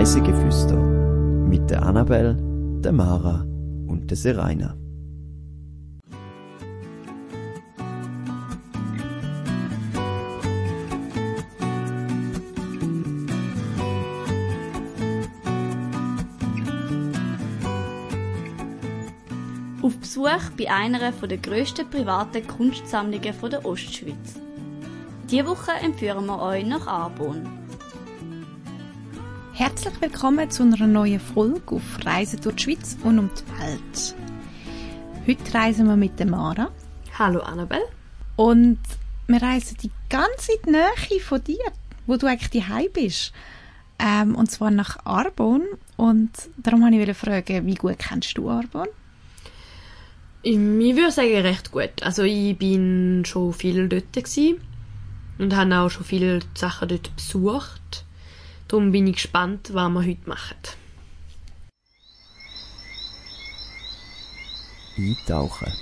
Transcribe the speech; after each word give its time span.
Reisegeflüster 0.00 0.76
mit 0.76 1.68
der 1.68 1.82
Annabel, 1.82 2.34
der 2.82 2.90
Mara 2.90 3.44
und 3.86 4.06
der 4.08 4.16
Seraina. 4.16 4.74
Auf 19.82 19.98
Besuch 19.98 20.24
bei 20.56 20.70
einer 20.70 21.12
der 21.12 21.36
grössten 21.36 21.90
privaten 21.90 22.46
Kunstsammlungen 22.46 23.34
der 23.50 23.66
Ostschweiz. 23.66 24.40
Diese 25.30 25.46
Woche 25.46 25.72
entführen 25.84 26.24
wir 26.24 26.40
euch 26.40 26.64
nach 26.64 26.86
Arbon. 26.86 27.60
Herzlich 29.60 30.00
willkommen 30.00 30.50
zu 30.50 30.62
einer 30.62 30.86
neuen 30.86 31.20
Folge 31.20 31.74
auf 31.74 31.82
Reisen 32.02 32.40
durch 32.40 32.56
die 32.56 32.62
Schweiz 32.62 32.96
und 33.04 33.18
um 33.18 33.28
die 33.28 33.62
Welt. 33.62 34.14
Heute 35.26 35.54
reisen 35.54 35.86
wir 35.86 35.96
mit 35.96 36.18
der 36.18 36.28
Mara. 36.28 36.70
Hallo 37.18 37.40
Annabelle. 37.40 37.84
Und 38.36 38.78
wir 39.26 39.42
reisen 39.42 39.76
die 39.82 39.90
ganze 40.08 40.52
Nähe 40.64 41.20
von 41.20 41.44
dir, 41.44 41.58
wo 42.06 42.16
du 42.16 42.26
eigentlich 42.26 42.62
daheim 42.64 42.86
bist. 42.94 43.34
Ähm, 43.98 44.34
und 44.34 44.50
zwar 44.50 44.70
nach 44.70 45.04
Arbon. 45.04 45.60
Und 45.98 46.30
darum 46.56 46.80
wollte 46.80 47.10
ich 47.10 47.16
fragen, 47.18 47.66
wie 47.66 47.74
gut 47.74 47.98
kennst 47.98 48.38
du 48.38 48.48
Arbon? 48.48 48.88
Ich 50.40 50.56
würde 50.56 51.10
sagen, 51.10 51.36
recht 51.36 51.70
gut. 51.70 52.02
Also 52.02 52.22
ich 52.22 52.56
bin 52.56 53.26
schon 53.26 53.52
viel 53.52 53.90
dort 53.90 54.10
gewesen 54.14 54.62
und 55.36 55.54
habe 55.54 55.76
auch 55.76 55.90
schon 55.90 56.04
viele 56.04 56.40
Sachen 56.54 56.88
dort 56.88 57.14
besucht. 57.14 58.06
Darum 58.70 58.92
bin 58.92 59.08
ich 59.08 59.14
gespannt, 59.14 59.74
was 59.74 59.90
wir 59.90 60.04
heute 60.06 60.28
machen. 60.28 60.56
Eintauchen. 64.96 65.72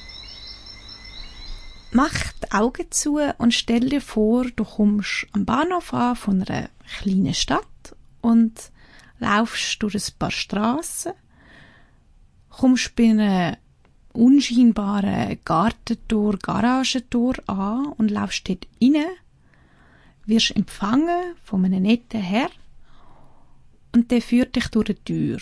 Mach 1.91 2.33
die 2.43 2.51
Augen 2.51 2.91
zu 2.91 3.19
und 3.37 3.53
stell 3.53 3.91
dir 3.91 4.01
vor, 4.01 4.47
du 4.47 4.65
kommst 4.65 5.27
am 5.33 5.45
Bahnhof 5.45 5.93
an 5.93 6.17
von 6.17 6.43
einer 6.45 6.71
kleinen 6.99 7.35
Stadt 7.35 7.95
und 8.23 8.71
laufst 9.19 9.83
durch 9.83 9.95
ein 9.95 10.19
paar 10.19 10.31
Straßen, 10.31 11.13
kommst 12.49 12.97
bei 12.97 13.11
einem 13.11 13.57
unscheinbaren 14.15 15.39
Gartentor, 15.45 16.39
Garagentor 16.39 17.35
an 17.49 17.93
und 17.99 18.11
laufst 18.11 18.49
dort 18.49 18.67
rein, 18.81 19.05
wirst 20.25 20.57
empfangen 20.57 21.35
von 21.45 21.67
einem 21.67 21.83
netten 21.83 22.23
Herr 22.23 22.49
und 23.99 24.13
der 24.13 24.23
führt 24.23 24.55
dich 24.55 24.69
durch 24.69 24.87
die 24.87 24.95
Tür. 24.95 25.39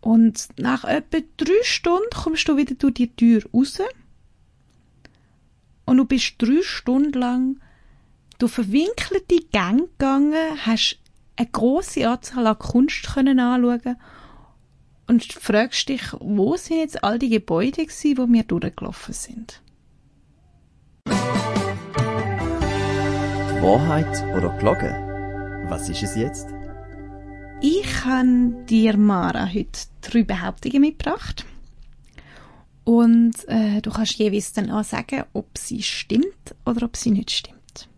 Und 0.00 0.48
nach 0.56 0.84
etwa 0.84 1.18
drei 1.36 1.62
Stunden 1.62 2.08
kommst 2.14 2.48
du 2.48 2.56
wieder 2.56 2.74
durch 2.76 2.94
die 2.94 3.14
Tür 3.14 3.42
raus 3.52 3.78
und 5.84 5.98
du 5.98 6.06
bist 6.06 6.36
drei 6.38 6.62
Stunden 6.62 7.12
lang 7.12 7.60
durch 8.38 8.52
verwinkelte 8.52 9.36
Gänge 9.52 9.88
gegangen, 9.88 10.34
hast 10.64 10.98
eine 11.36 11.48
große 11.48 12.08
Anzahl 12.08 12.46
an 12.46 12.58
Kunst 12.58 13.06
können 13.12 13.38
anschauen 13.38 13.96
und 15.08 15.24
fragst 15.30 15.90
dich, 15.90 16.02
wo 16.20 16.56
sind 16.56 16.78
jetzt 16.78 17.04
all 17.04 17.18
die 17.18 17.28
Gebäude 17.28 17.84
gewesen, 17.84 18.16
wo 18.16 18.26
wir 18.32 18.44
durchgelaufen 18.44 19.12
sind? 19.12 19.60
Wahrheit 23.60 24.24
oder 24.34 24.56
Glocke? 24.58 25.66
Was 25.68 25.90
ist 25.90 26.02
es 26.02 26.16
jetzt? 26.16 26.57
Ich 27.60 28.04
habe 28.04 28.64
dir, 28.68 28.96
Mara, 28.96 29.46
heute 29.52 29.80
drei 30.00 30.22
Behauptungen 30.22 30.80
mitgebracht. 30.80 31.44
Und 32.84 33.34
äh, 33.48 33.80
du 33.82 33.90
kannst 33.90 34.14
jeweils 34.14 34.52
dann 34.52 34.70
auch 34.70 34.84
sagen, 34.84 35.24
ob 35.32 35.58
sie 35.58 35.82
stimmt 35.82 36.54
oder 36.64 36.86
ob 36.86 36.96
sie 36.96 37.10
nicht 37.10 37.32
stimmt. 37.32 37.88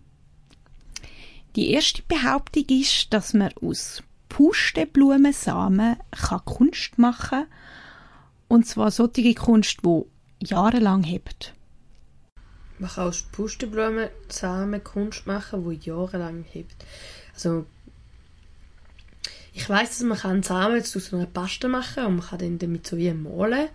Die 1.57 1.71
erste 1.73 2.03
Behauptung 2.03 2.65
ist, 2.71 3.13
dass 3.13 3.35
man 3.35 3.53
aus 3.61 4.03
Pusteblumensamen 4.31 5.97
kann 6.11 6.45
Kunst 6.47 6.99
machen 6.99 7.45
und 8.49 8.67
zwar 8.67 8.91
solche 8.91 9.35
Kunst, 9.35 9.79
die 9.85 10.03
jahrelang 10.47 11.03
hebt. 11.03 11.55
Man 12.79 12.89
kann 12.89 13.09
aus 13.09 13.23
Pusteblumensamen 13.31 14.83
Kunst 14.83 15.27
machen, 15.27 15.69
die 15.69 15.87
jahrelang 15.87 16.45
hebt. 16.51 16.85
Also 17.35 17.67
ich 19.61 19.69
weiß, 19.69 19.91
dass 19.91 20.07
man 20.07 20.17
kann 20.17 20.43
Samen 20.43 20.77
jetzt 20.77 20.97
aus 20.97 21.13
einer 21.13 21.27
Paste 21.27 21.69
machen 21.69 22.07
und 22.07 22.17
man 22.17 22.27
kann 22.27 22.39
dann 22.39 22.59
damit 22.59 22.87
so 22.87 22.97
wie 22.97 23.13
malen. 23.13 23.69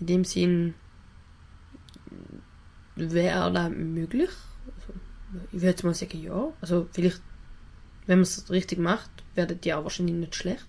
In 0.00 0.06
dem 0.06 0.24
Sinn 0.24 0.74
wäre 2.96 3.52
das 3.52 3.70
möglich. 3.70 4.30
Also, 4.66 5.46
ich 5.52 5.62
würde 5.62 5.86
mal 5.86 5.94
sagen, 5.94 6.20
ja. 6.20 6.48
Also 6.60 6.88
vielleicht, 6.90 7.22
wenn 8.06 8.18
man 8.18 8.24
es 8.24 8.50
richtig 8.50 8.80
macht, 8.80 9.10
werden 9.36 9.60
die 9.60 9.74
auch 9.74 9.84
wahrscheinlich 9.84 10.16
nicht 10.16 10.34
schlecht. 10.34 10.66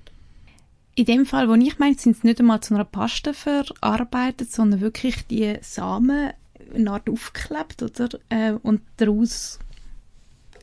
In 0.93 1.05
dem 1.05 1.25
Fall, 1.25 1.49
wo 1.49 1.55
ich 1.55 1.79
meine, 1.79 1.95
sind 1.97 2.17
es 2.17 2.23
nicht 2.23 2.39
einmal 2.39 2.61
zu 2.61 2.75
einer 2.75 2.85
Paste 2.85 3.33
verarbeitet, 3.33 4.51
sondern 4.51 4.81
wirklich 4.81 5.25
die 5.25 5.57
Samen 5.61 6.31
eine 6.75 6.91
Art 6.91 7.09
aufgeklebt 7.09 7.81
oder, 7.81 8.09
äh, 8.29 8.51
und 8.51 8.81
daraus 8.97 9.57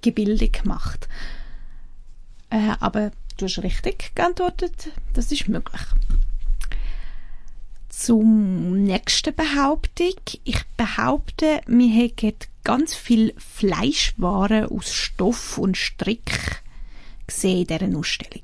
Gebilde 0.01 0.49
gemacht. 0.49 1.09
Äh, 2.51 2.75
aber 2.79 3.11
du 3.37 3.47
hast 3.47 3.59
richtig 3.59 4.15
geantwortet, 4.15 4.91
das 5.13 5.33
ist 5.33 5.49
möglich. 5.49 5.83
Zum 7.89 8.83
nächsten 8.85 9.35
Behauptung. 9.35 10.15
Ich 10.45 10.63
behaupte, 10.77 11.61
wir 11.67 11.95
hätten 11.95 12.35
ganz 12.65 12.95
viel 12.95 13.35
Fleischwaren 13.39 14.67
aus 14.67 14.93
Stoff 14.93 15.59
und 15.59 15.77
Strick 15.77 16.63
gesehen 17.27 17.67
in 17.67 17.79
dieser 17.79 17.99
Ausstellung. 17.99 18.43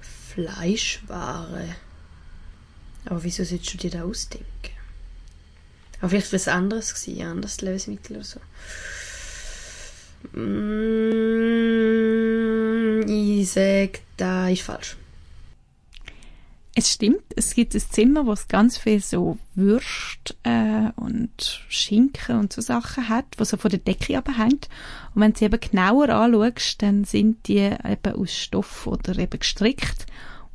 Fleischware. 0.00 1.76
Aber 3.04 3.22
wieso 3.24 3.44
solltest 3.44 3.74
du 3.74 3.78
dir 3.78 3.90
das 3.90 4.02
ausdenken? 4.02 4.46
Aber 6.00 6.08
vielleicht 6.10 6.32
was 6.32 6.48
anderes 6.48 6.94
gewesen, 6.94 7.26
anderes 7.26 7.60
Lebensmittel 7.60 8.16
oder 8.16 8.24
so. 8.24 8.40
Mm, 10.38 11.91
ich 13.08 13.50
sage, 13.50 14.00
das 14.16 14.52
ist 14.52 14.62
falsch. 14.62 14.96
Es 16.74 16.90
stimmt, 16.90 17.24
es 17.36 17.54
gibt 17.54 17.74
ein 17.74 17.80
Zimmer, 17.80 18.24
wo 18.24 18.32
es 18.32 18.48
ganz 18.48 18.78
viel 18.78 19.00
so 19.00 19.36
Würst 19.54 20.36
äh, 20.42 20.88
und 20.96 21.62
Schinken 21.68 22.38
und 22.38 22.52
so 22.52 22.62
Sachen 22.62 23.10
hat, 23.10 23.26
wo 23.36 23.44
so 23.44 23.58
von 23.58 23.70
der 23.70 23.80
Decke 23.80 24.16
abhängt. 24.16 24.70
Und 25.14 25.20
wenn 25.20 25.32
du 25.32 25.38
sie 25.38 25.44
eben 25.44 25.60
genauer 25.60 26.08
anschaust, 26.08 26.80
dann 26.80 27.04
sind 27.04 27.46
die 27.46 27.58
eben 27.58 28.14
aus 28.14 28.34
Stoff 28.34 28.86
oder 28.86 29.18
eben 29.18 29.38
gestrickt 29.38 30.06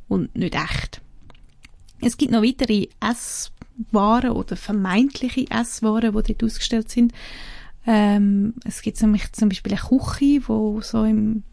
und 0.08 0.34
nicht 0.34 0.56
echt. 0.56 1.00
Es 2.00 2.16
gibt 2.16 2.32
noch 2.32 2.42
weitere 2.42 2.88
Esswaren 3.00 4.30
oder 4.30 4.56
vermeintliche 4.56 5.46
Esswaren, 5.50 6.16
die 6.16 6.32
dort 6.32 6.44
ausgestellt 6.44 6.90
sind. 6.90 7.12
Ähm, 7.86 8.54
es 8.64 8.82
gibt 8.82 9.00
nämlich 9.00 9.32
zum 9.32 9.48
Beispiel 9.48 9.72
eine 9.72 9.80
Küche, 9.80 10.42
wo 10.48 10.80
so 10.80 11.04
im 11.04 11.44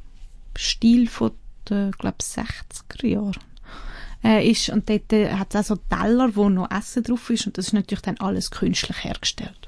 Stil 0.58 1.08
von 1.08 1.32
der, 1.70 1.92
glaube 1.98 2.18
60er 2.22 3.06
Jahren 3.06 3.44
äh, 4.24 4.50
ist 4.50 4.70
und 4.70 4.90
dort 4.90 5.14
äh, 5.14 5.34
hat 5.34 5.54
es 5.54 5.72
auch 5.72 5.76
so 5.76 5.82
Teller, 5.90 6.36
wo 6.36 6.50
noch 6.50 6.72
Essen 6.72 7.04
drauf 7.04 7.30
ist 7.30 7.48
und 7.48 7.58
das 7.58 7.68
ist 7.68 7.74
natürlich 7.74 8.02
dann 8.02 8.18
alles 8.18 8.52
künstlich 8.52 9.04
hergestellt. 9.04 9.68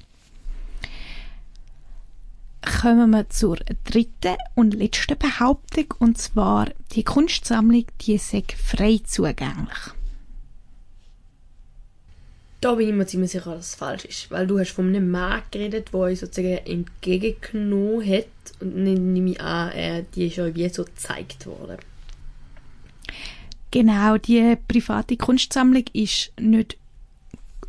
Kommen 2.81 3.11
wir 3.11 3.29
zur 3.29 3.57
dritten 3.85 4.35
und 4.55 4.73
letzten 4.73 5.17
Behauptung 5.17 5.93
und 5.99 6.17
zwar 6.17 6.67
die 6.91 7.03
Kunstsammlung, 7.03 7.85
die 8.01 8.15
ist 8.15 8.35
frei 8.57 8.99
zugänglich. 9.05 9.96
Da 12.59 12.73
bin 12.73 12.89
ich 12.89 12.95
mir 12.95 13.05
ziemlich 13.05 13.31
sicher, 13.31 13.53
dass 13.53 13.69
es 13.69 13.75
falsch 13.75 14.05
ist, 14.05 14.31
weil 14.31 14.47
du 14.47 14.57
hast 14.59 14.71
von 14.71 14.87
einem 14.87 15.11
Mann 15.11 15.43
geredet, 15.51 15.89
der 15.93 15.99
euch 15.99 16.19
sozusagen 16.19 16.57
entgegengenommen 16.65 18.07
hat 18.09 18.25
und 18.59 18.75
nehme 18.75 19.29
ich 19.29 19.39
an, 19.39 19.71
äh, 19.73 20.03
die 20.15 20.27
ist 20.27 20.39
euch 20.39 20.55
wie 20.55 20.67
so 20.69 20.83
gezeigt 20.83 21.45
worden. 21.45 21.77
Genau, 23.69 24.17
die 24.17 24.57
private 24.67 25.17
Kunstsammlung 25.17 25.83
ist 25.93 26.31
nicht 26.39 26.77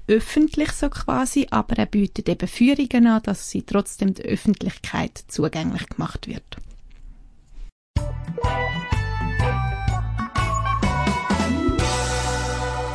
öffentlich 0.07 0.73
so 0.73 0.89
quasi, 0.89 1.47
aber 1.51 1.77
er 1.77 1.87
bietet 1.87 2.29
eben 2.31 2.49
Führungen 2.49 3.09
an, 3.09 3.23
dass 3.23 3.51
sie 3.51 3.63
trotzdem 3.63 4.15
der 4.15 4.25
Öffentlichkeit 4.25 5.23
zugänglich 5.29 5.87
gemacht 5.87 6.27
wird. 6.27 6.57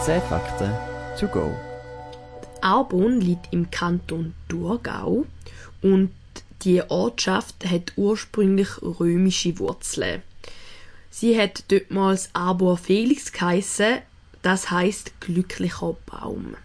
Zehn 0.04 0.22
Fakten 0.24 0.74
to 1.20 1.28
go. 1.28 1.73
Arbon 2.64 3.20
liegt 3.20 3.52
im 3.52 3.70
Kanton 3.72 4.34
Thurgau 4.48 5.26
und 5.82 6.12
die 6.62 6.82
Ortschaft 6.82 7.66
hat 7.66 7.92
ursprünglich 7.98 8.82
römische 8.82 9.60
Wurzeln. 9.60 10.22
Sie 11.10 11.38
hat 11.40 11.70
dortmals 11.70 12.30
Arbor 12.32 12.78
Felix 12.78 13.34
geheissen, 13.34 13.98
das 14.42 14.72
heißt 14.72 15.20
glücklicher 15.20 15.96
Baum. 16.06 16.56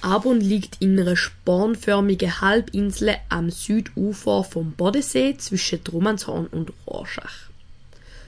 Arbon 0.00 0.40
liegt 0.40 0.82
in 0.82 0.98
einer 0.98 1.16
spornförmigen 1.16 2.40
Halbinsel 2.40 3.14
am 3.28 3.50
Südufer 3.50 4.42
vom 4.42 4.72
Bodensee 4.72 5.36
zwischen 5.38 5.84
Drummanshorn 5.84 6.48
und 6.48 6.72
Rorschach. 6.88 7.50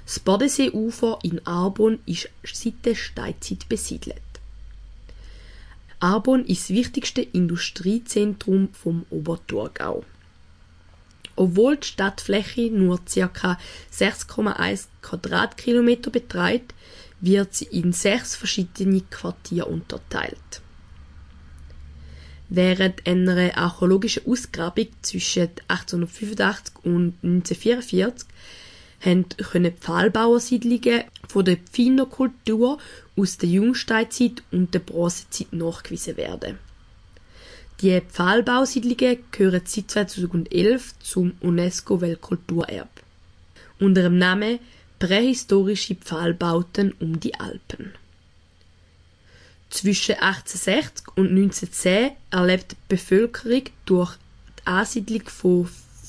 Das 0.07 0.21
Bodenseeufer 0.21 1.19
in 1.25 1.45
Arbon 1.45 1.99
ist 2.07 2.29
seit 2.45 2.85
der 2.85 2.95
Steinzeit 2.95 3.69
besiedelt. 3.69 4.24
Arbon 6.05 6.45
ist 6.45 6.69
das 6.69 6.77
wichtigste 6.77 7.23
Industriezentrum 7.23 8.69
vom 8.75 9.07
Oberthurgau. 9.09 10.05
Obwohl 11.35 11.79
die 11.79 11.87
Stadtfläche 11.87 12.71
nur 12.71 12.99
ca. 13.07 13.59
6,1 13.91 14.89
Quadratkilometer 15.01 16.11
beträgt, 16.11 16.75
wird 17.23 17.55
sie 17.55 17.65
in 17.65 17.95
sechs 17.95 18.37
verschiedene 18.37 19.01
Quartiere 19.01 19.65
unterteilt. 19.65 20.61
Während 22.51 23.07
einer 23.07 23.57
archäologischen 23.57 24.27
Ausgrabung 24.27 24.89
zwischen 25.01 25.49
1885 25.69 26.85
und 26.85 27.15
1944 27.23 28.29
können 29.05 29.73
Pfahlbauersiedlungen 29.73 31.05
von 31.29 31.45
der 31.45 31.59
Pfeinerkultur 31.59 32.79
aus 33.17 33.37
der 33.37 33.49
Jungsteinzeit 33.51 34.43
und 34.51 34.73
der 34.73 34.79
Bronzezeit 34.79 35.53
nachgewiesen 35.53 36.17
werden. 36.17 36.59
Die 37.81 38.01
Pfahlbausiedlungen 38.01 39.19
gehören 39.31 39.63
seit 39.67 39.91
2011 39.91 40.99
zum 41.01 41.33
UNESCO-Weltkulturerbe. 41.41 42.89
Unter 43.79 44.03
dem 44.03 44.19
Namen 44.19 44.59
Prähistorische 44.99 45.97
Pfahlbauten 45.97 46.93
um 47.01 47.21
die 47.21 47.35
Alpen. 47.35 47.93
Zwischen 49.69 50.15
1860 50.15 51.09
und 51.17 51.29
1910 51.31 52.13
erlebt 52.31 52.73
die 52.73 52.77
Bevölkerung 52.89 53.65
durch 53.85 54.17
die 54.61 54.67
Ansiedlung 54.67 55.29
von 55.29 55.69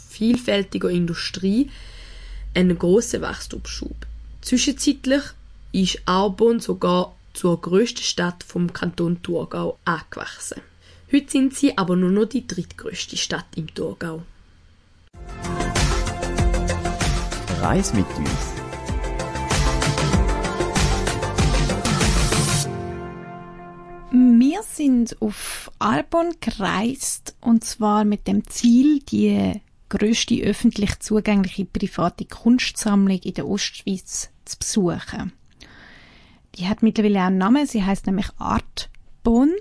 vielfältiger 0.09 0.89
Industrie 0.89 1.69
einen 2.55 2.79
grossen 2.79 3.21
Wachstumsschub. 3.21 3.95
Zwischenzeitlich 4.41 5.23
ist 5.71 6.01
Arbon 6.05 6.59
sogar 6.59 7.15
zur 7.33 7.59
grössten 7.59 8.03
Stadt 8.03 8.43
vom 8.43 8.71
Kanton 8.71 9.21
Thurgau 9.21 9.77
angewachsen. 9.83 10.61
Heute 11.11 11.29
sind 11.29 11.55
sie 11.55 11.77
aber 11.77 11.95
nur 11.95 12.11
noch 12.11 12.25
die 12.25 12.47
drittgrößte 12.47 13.17
Stadt 13.17 13.45
im 13.55 13.73
Thurgau. 13.73 14.23
Reis 17.61 17.93
mit 17.93 18.05
uns. 18.17 18.55
Wir 24.11 24.61
sind 24.63 25.21
auf 25.21 25.71
Arbon 25.79 26.35
gereist 26.39 27.35
und 27.41 27.63
zwar 27.63 28.05
mit 28.05 28.27
dem 28.27 28.47
Ziel, 28.47 28.99
die 28.99 29.61
größte 29.89 30.41
öffentlich 30.43 30.99
zugängliche 30.99 31.65
private 31.65 32.25
Kunstsammlung 32.25 33.19
in 33.19 33.33
der 33.33 33.47
Ostschweiz 33.47 34.29
zu 34.45 34.57
besuchen. 34.57 35.33
Die 36.55 36.67
hat 36.67 36.83
mittlerweile 36.83 37.21
auch 37.21 37.25
einen 37.27 37.37
Namen, 37.37 37.67
sie 37.67 37.83
heißt 37.83 38.07
nämlich 38.07 38.27
Artbon 38.37 39.51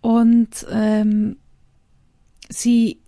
und 0.00 0.66
ähm, 0.70 1.36
sie 2.48 3.00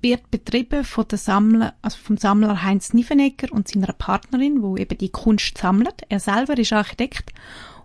wird 0.00 0.30
betrieben 0.30 0.84
von 0.84 1.08
der 1.08 1.18
Sammler, 1.18 1.74
also 1.80 1.96
vom 1.96 2.18
Sammler 2.18 2.62
Heinz 2.62 2.92
Niffenegger 2.92 3.50
und 3.52 3.68
seiner 3.68 3.92
Partnerin, 3.94 4.62
wo 4.62 4.76
eben 4.76 4.98
die 4.98 5.08
Kunst 5.08 5.56
sammelt. 5.58 6.02
Er 6.08 6.20
selber 6.20 6.58
ist 6.58 6.74
Architekt 6.74 7.32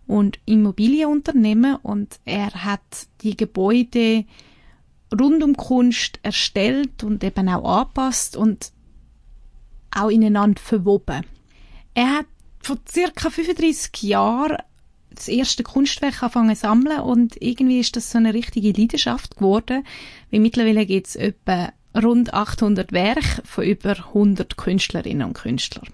und 0.06 0.38
Immobilienunternehmen 0.46 1.78
und 1.78 2.20
er 2.26 2.52
hat 2.66 3.08
die 3.22 3.38
Gebäude 3.38 4.26
rund 5.18 5.44
um 5.44 5.56
Kunst 5.56 6.20
erstellt 6.24 7.04
und 7.04 7.24
eben 7.24 7.50
auch 7.50 7.80
angepasst 7.80 8.36
und 8.36 8.72
auch 9.92 10.10
ineinander 10.10 10.62
verwoben. 10.62 11.26
Er 11.94 12.20
hat 12.20 12.26
vor 12.62 12.78
circa 12.88 13.30
35 13.30 14.04
Jahren 14.04 14.58
das 15.10 15.28
erste 15.28 15.64
Kunstwerk 15.64 16.22
angefangen 16.22 16.56
zu 16.56 16.62
sammeln 16.62 17.00
und 17.02 17.42
irgendwie 17.42 17.80
ist 17.80 17.96
das 17.96 18.12
so 18.12 18.18
eine 18.18 18.34
richtige 18.34 18.72
Leidenschaft 18.72 19.38
geworden, 19.38 19.84
weil 20.32 20.40
mittlerweile 20.40 20.86
gibt 20.86 21.08
es 21.08 21.16
etwa 21.16 21.74
rund 21.96 22.34
800 22.34 22.92
Werke 22.92 23.42
von 23.44 23.64
über 23.64 23.92
100 23.92 24.58
Künstlerinnen 24.58 25.28
und 25.28 25.34
Künstlern. 25.34 25.88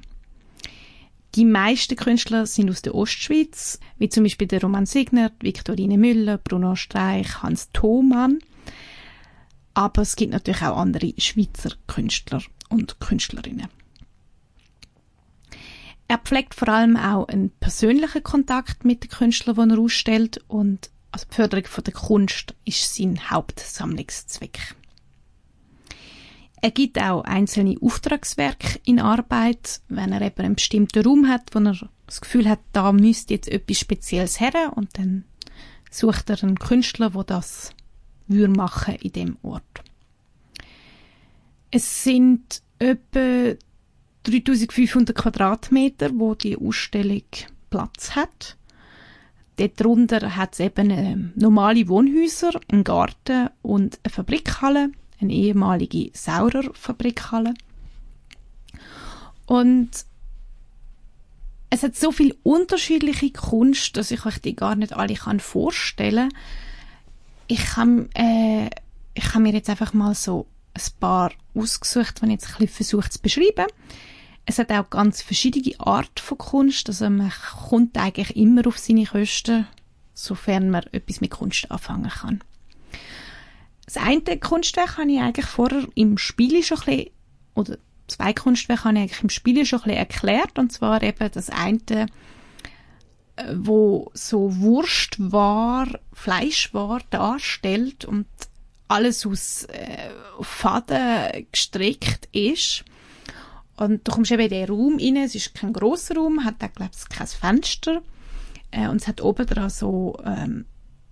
Die 1.35 1.45
meisten 1.45 1.95
Künstler 1.97 2.45
sind 2.45 2.69
aus 2.69 2.81
der 2.81 2.95
Ostschweiz, 2.95 3.79
wie 3.97 4.07
zum 4.07 4.23
Beispiel 4.23 4.47
der 4.47 4.61
Roman 4.61 4.85
Signer, 4.85 5.31
Viktorine 5.41 5.97
Müller, 5.97 6.37
Bruno 6.37 6.75
Streich, 6.75 7.43
Hans 7.43 7.69
Thomann. 7.73 8.39
Aber 9.75 10.01
es 10.01 10.15
gibt 10.15 10.31
natürlich 10.31 10.63
auch 10.63 10.77
andere 10.77 11.13
Schweizer 11.17 11.71
Künstler 11.85 12.41
und 12.69 12.99
Künstlerinnen. 12.99 13.67
Er 16.07 16.17
pflegt 16.17 16.55
vor 16.55 16.69
allem 16.69 16.97
auch 16.97 17.27
einen 17.27 17.49
persönlichen 17.49 18.23
Kontakt 18.23 18.85
mit 18.85 19.03
den 19.03 19.09
Künstlern, 19.09 19.69
die 19.69 19.75
er 19.75 19.79
ausstellt 19.79 20.43
und 20.47 20.89
also 21.11 21.25
die 21.29 21.35
Förderung 21.35 21.65
von 21.65 21.83
der 21.83 21.93
Kunst 21.93 22.55
ist 22.65 22.95
sein 22.95 23.29
Hauptsammlungszweck. 23.29 24.75
Er 26.61 26.71
gibt 26.71 26.99
auch 26.99 27.23
einzelne 27.23 27.75
Auftragswerke 27.81 28.79
in 28.85 28.99
Arbeit, 28.99 29.81
wenn 29.87 30.11
er 30.11 30.21
eben 30.21 30.43
einen 30.43 30.55
bestimmten 30.55 31.03
Raum 31.03 31.27
hat, 31.27 31.53
wo 31.53 31.59
er 31.59 31.75
das 32.05 32.21
Gefühl 32.21 32.49
hat, 32.49 32.59
da 32.71 32.91
müsste 32.91 33.33
jetzt 33.33 33.49
etwas 33.49 33.79
Spezielles 33.79 34.39
her 34.39 34.73
und 34.75 34.97
dann 34.97 35.25
sucht 35.91 36.29
er 36.29 36.41
einen 36.43 36.59
Künstler, 36.59 37.13
wo 37.13 37.23
das 37.23 37.74
würde 38.27 38.53
machen 38.53 38.95
in 38.95 39.11
dem 39.11 39.37
Ort. 39.41 39.63
Es 41.71 42.03
sind 42.03 42.61
etwa 42.79 43.55
3500 44.23 45.15
Quadratmeter, 45.15 46.11
wo 46.13 46.35
die 46.35 46.57
Ausstellung 46.57 47.23
Platz 47.69 48.15
hat. 48.15 48.57
Darunter 49.57 50.35
hat 50.35 50.53
es 50.53 50.59
eben 50.59 50.89
äh, 50.89 51.15
normale 51.35 51.87
Wohnhäuser, 51.87 52.59
einen 52.69 52.83
Garten 52.83 53.49
und 53.61 53.99
eine 54.03 54.11
Fabrikhalle 54.11 54.91
eine 55.21 55.33
ehemalige 55.33 56.11
Saurerfabrikhalle. 56.13 57.53
Und 59.45 59.91
es 61.69 61.83
hat 61.83 61.95
so 61.95 62.11
viel 62.11 62.35
unterschiedliche 62.43 63.31
Kunst, 63.31 63.97
dass 63.97 64.11
ich 64.11 64.25
euch 64.25 64.39
die 64.39 64.55
gar 64.55 64.75
nicht 64.75 64.93
alle 64.93 65.15
kann 65.15 65.39
vorstellen. 65.39 66.33
Ich 67.47 67.75
habe 67.77 68.09
äh, 68.15 68.69
ich 69.15 69.29
habe 69.29 69.39
mir 69.39 69.53
jetzt 69.53 69.69
einfach 69.69 69.93
mal 69.93 70.13
so 70.13 70.45
ein 70.73 70.81
paar 70.99 71.31
ausgesucht, 71.55 72.21
die 72.21 72.25
ich 72.25 72.31
jetzt 72.31 72.47
ein 72.47 72.51
bisschen 72.51 72.67
versucht 72.67 73.13
zu 73.13 73.21
beschreiben. 73.21 73.65
Es 74.45 74.59
hat 74.59 74.71
auch 74.71 74.89
ganz 74.89 75.21
verschiedene 75.21 75.79
Art 75.79 76.19
von 76.19 76.37
Kunst, 76.37 76.87
also 76.87 77.09
man 77.09 77.31
kommt 77.67 77.97
eigentlich 77.97 78.35
immer 78.35 78.67
auf 78.67 78.77
seine 78.77 79.05
Kosten, 79.05 79.65
sofern 80.13 80.69
man 80.69 80.83
etwas 80.91 81.21
mit 81.21 81.31
Kunst 81.31 81.71
anfangen 81.71 82.09
kann. 82.09 82.43
Das 83.85 83.97
eine 83.97 84.21
Kunstwerk 84.21 84.97
habe 84.97 85.11
ich 85.11 85.19
eigentlich 85.19 85.47
vorher 85.47 85.87
im 85.95 86.17
Spiel 86.17 86.61
schon 86.61 86.77
ein 86.79 86.85
bisschen, 86.85 87.11
oder 87.55 87.77
zwei 88.07 88.33
Kunstwerke 88.33 88.83
habe 88.83 88.95
ich 88.95 89.01
eigentlich 89.01 89.23
im 89.23 89.29
Spiel 89.29 89.65
schon 89.65 89.79
ein 89.79 89.83
bisschen 89.85 89.97
erklärt, 89.97 90.59
und 90.59 90.71
zwar 90.71 91.01
eben 91.01 91.31
das 91.31 91.49
eine, 91.49 92.07
wo 93.55 94.11
so 94.13 94.57
Wurst 94.59 95.15
war, 95.17 95.87
Fleisch 96.13 96.73
war, 96.73 97.01
darstellt 97.09 98.05
und 98.05 98.27
alles 98.87 99.25
aus 99.25 99.65
äh, 99.65 100.09
Faden 100.41 101.47
gestrickt 101.51 102.29
ist. 102.31 102.85
Und 103.77 104.07
du 104.07 104.11
kommst 104.11 104.31
eben 104.31 104.43
in 104.43 104.49
den 104.49 104.69
Raum 104.69 104.97
rein, 104.99 105.17
es 105.17 105.35
ist 105.35 105.53
kein 105.53 105.73
grosser 105.73 106.15
Raum, 106.15 106.45
hat 106.45 106.63
auch, 106.63 106.71
glaube 106.73 106.91
ich, 106.97 107.09
kein 107.09 107.27
Fenster. 107.27 108.01
Äh, 108.71 108.87
und 108.87 109.01
es 109.01 109.07
hat 109.07 109.21
oben 109.21 109.45
dran 109.45 109.69
so 109.69 110.17
ähm, 110.23 110.65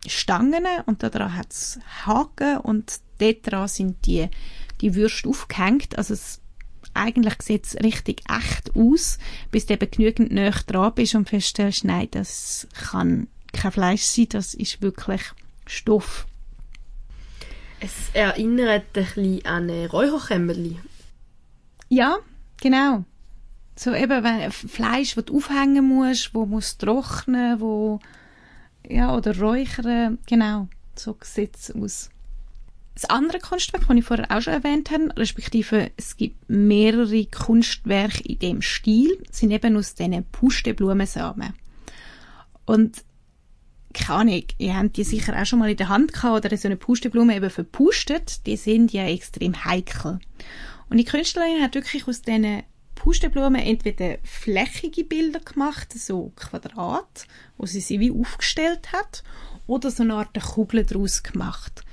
Stangen 0.08 0.65
und 0.86 1.03
daran 1.03 1.36
hat 1.36 1.51
es 1.51 1.80
Haken 2.06 2.58
und 2.58 3.00
dort 3.20 3.51
dran 3.51 3.68
sind 3.68 4.06
die, 4.06 4.30
die 4.82 4.96
Würste 4.96 5.30
aufgehängt. 5.30 5.98
Also 5.98 6.13
es, 6.13 6.42
eigentlich 6.93 7.41
sieht 7.41 7.65
es 7.65 7.75
richtig 7.83 8.21
echt 8.29 8.75
aus, 8.75 9.17
bis 9.51 9.65
du 9.65 9.73
eben 9.73 9.89
genügend 9.89 10.31
näher 10.31 10.55
dran 10.67 10.93
bist 10.93 11.15
und 11.15 11.29
feststellst, 11.29 11.83
nein, 11.83 12.07
das 12.12 12.67
kann 12.89 13.27
kein 13.51 13.71
Fleisch 13.71 14.03
sein, 14.03 14.27
das 14.29 14.53
ist 14.53 14.81
wirklich 14.81 15.21
Stoff. 15.65 16.25
Es 17.79 17.91
erinnert 18.13 18.85
ein 18.95 19.03
bisschen 19.05 19.45
an 19.45 19.69
ein 19.69 19.85
Räucherkämmerli. 19.88 20.79
Ja, 21.89 22.17
genau. 22.62 23.03
So 23.75 23.93
eben, 23.93 24.23
wenn 24.23 24.51
Fleisch, 24.51 25.15
das 25.15 25.25
du 25.25 25.38
aufhängen 25.38 25.88
musst, 25.88 26.33
wo 26.33 26.45
muss 26.45 26.77
trocknen, 26.77 27.59
wo 27.59 28.00
ja, 28.88 29.15
oder 29.15 29.38
räuchern, 29.38 30.19
genau, 30.27 30.67
so 30.95 31.17
sieht 31.21 31.55
es 31.55 31.71
aus. 31.71 32.09
Das 32.95 33.05
andere 33.05 33.39
Kunstwerk, 33.39 33.88
das 33.88 33.97
ich 33.97 34.05
vorher 34.05 34.29
auch 34.29 34.41
schon 34.41 34.53
erwähnt 34.53 34.91
habe, 34.91 35.09
respektive 35.17 35.91
es 35.97 36.15
gibt 36.15 36.47
mehrere 36.47 37.25
Kunstwerke 37.25 38.23
in 38.23 38.39
dem 38.39 38.62
Stil, 38.62 39.17
sind 39.31 39.51
eben 39.51 39.75
aus 39.77 39.95
diesen 39.95 40.23
Pusteblumensamen. 40.25 41.53
Und 42.65 43.03
keine 43.93 44.19
Ahnung, 44.19 44.43
ihr 44.57 44.75
habt 44.75 44.97
die 44.97 45.03
sicher 45.03 45.39
auch 45.39 45.45
schon 45.45 45.59
mal 45.59 45.69
in 45.69 45.77
der 45.77 45.89
Hand 45.89 46.13
gehabt 46.13 46.45
oder 46.45 46.57
so 46.57 46.67
eine 46.67 46.77
Pusteblume 46.77 47.35
eben 47.35 47.50
verpustet, 47.50 48.45
die 48.45 48.57
sind 48.57 48.91
ja 48.91 49.05
extrem 49.07 49.65
heikel. 49.65 50.19
Und 50.89 50.97
die 50.97 51.05
Künstlerin 51.05 51.62
hat 51.62 51.75
wirklich 51.75 52.07
aus 52.07 52.21
diesen 52.21 52.63
Pusteblumen 52.95 53.62
entweder 53.62 54.17
flächige 54.23 55.03
Bilder 55.03 55.39
gemacht, 55.39 55.93
so 55.93 56.31
Quadrat, 56.35 57.27
wo 57.57 57.65
sie 57.65 57.81
sie 57.81 58.00
wie 58.00 58.12
aufgestellt 58.12 58.91
hat, 58.91 59.23
oder 59.67 59.91
so 59.91 60.03
eine 60.03 60.15
Art 60.15 60.39
Kugel 60.41 60.85
daraus 60.85 61.23
gemacht. 61.23 61.83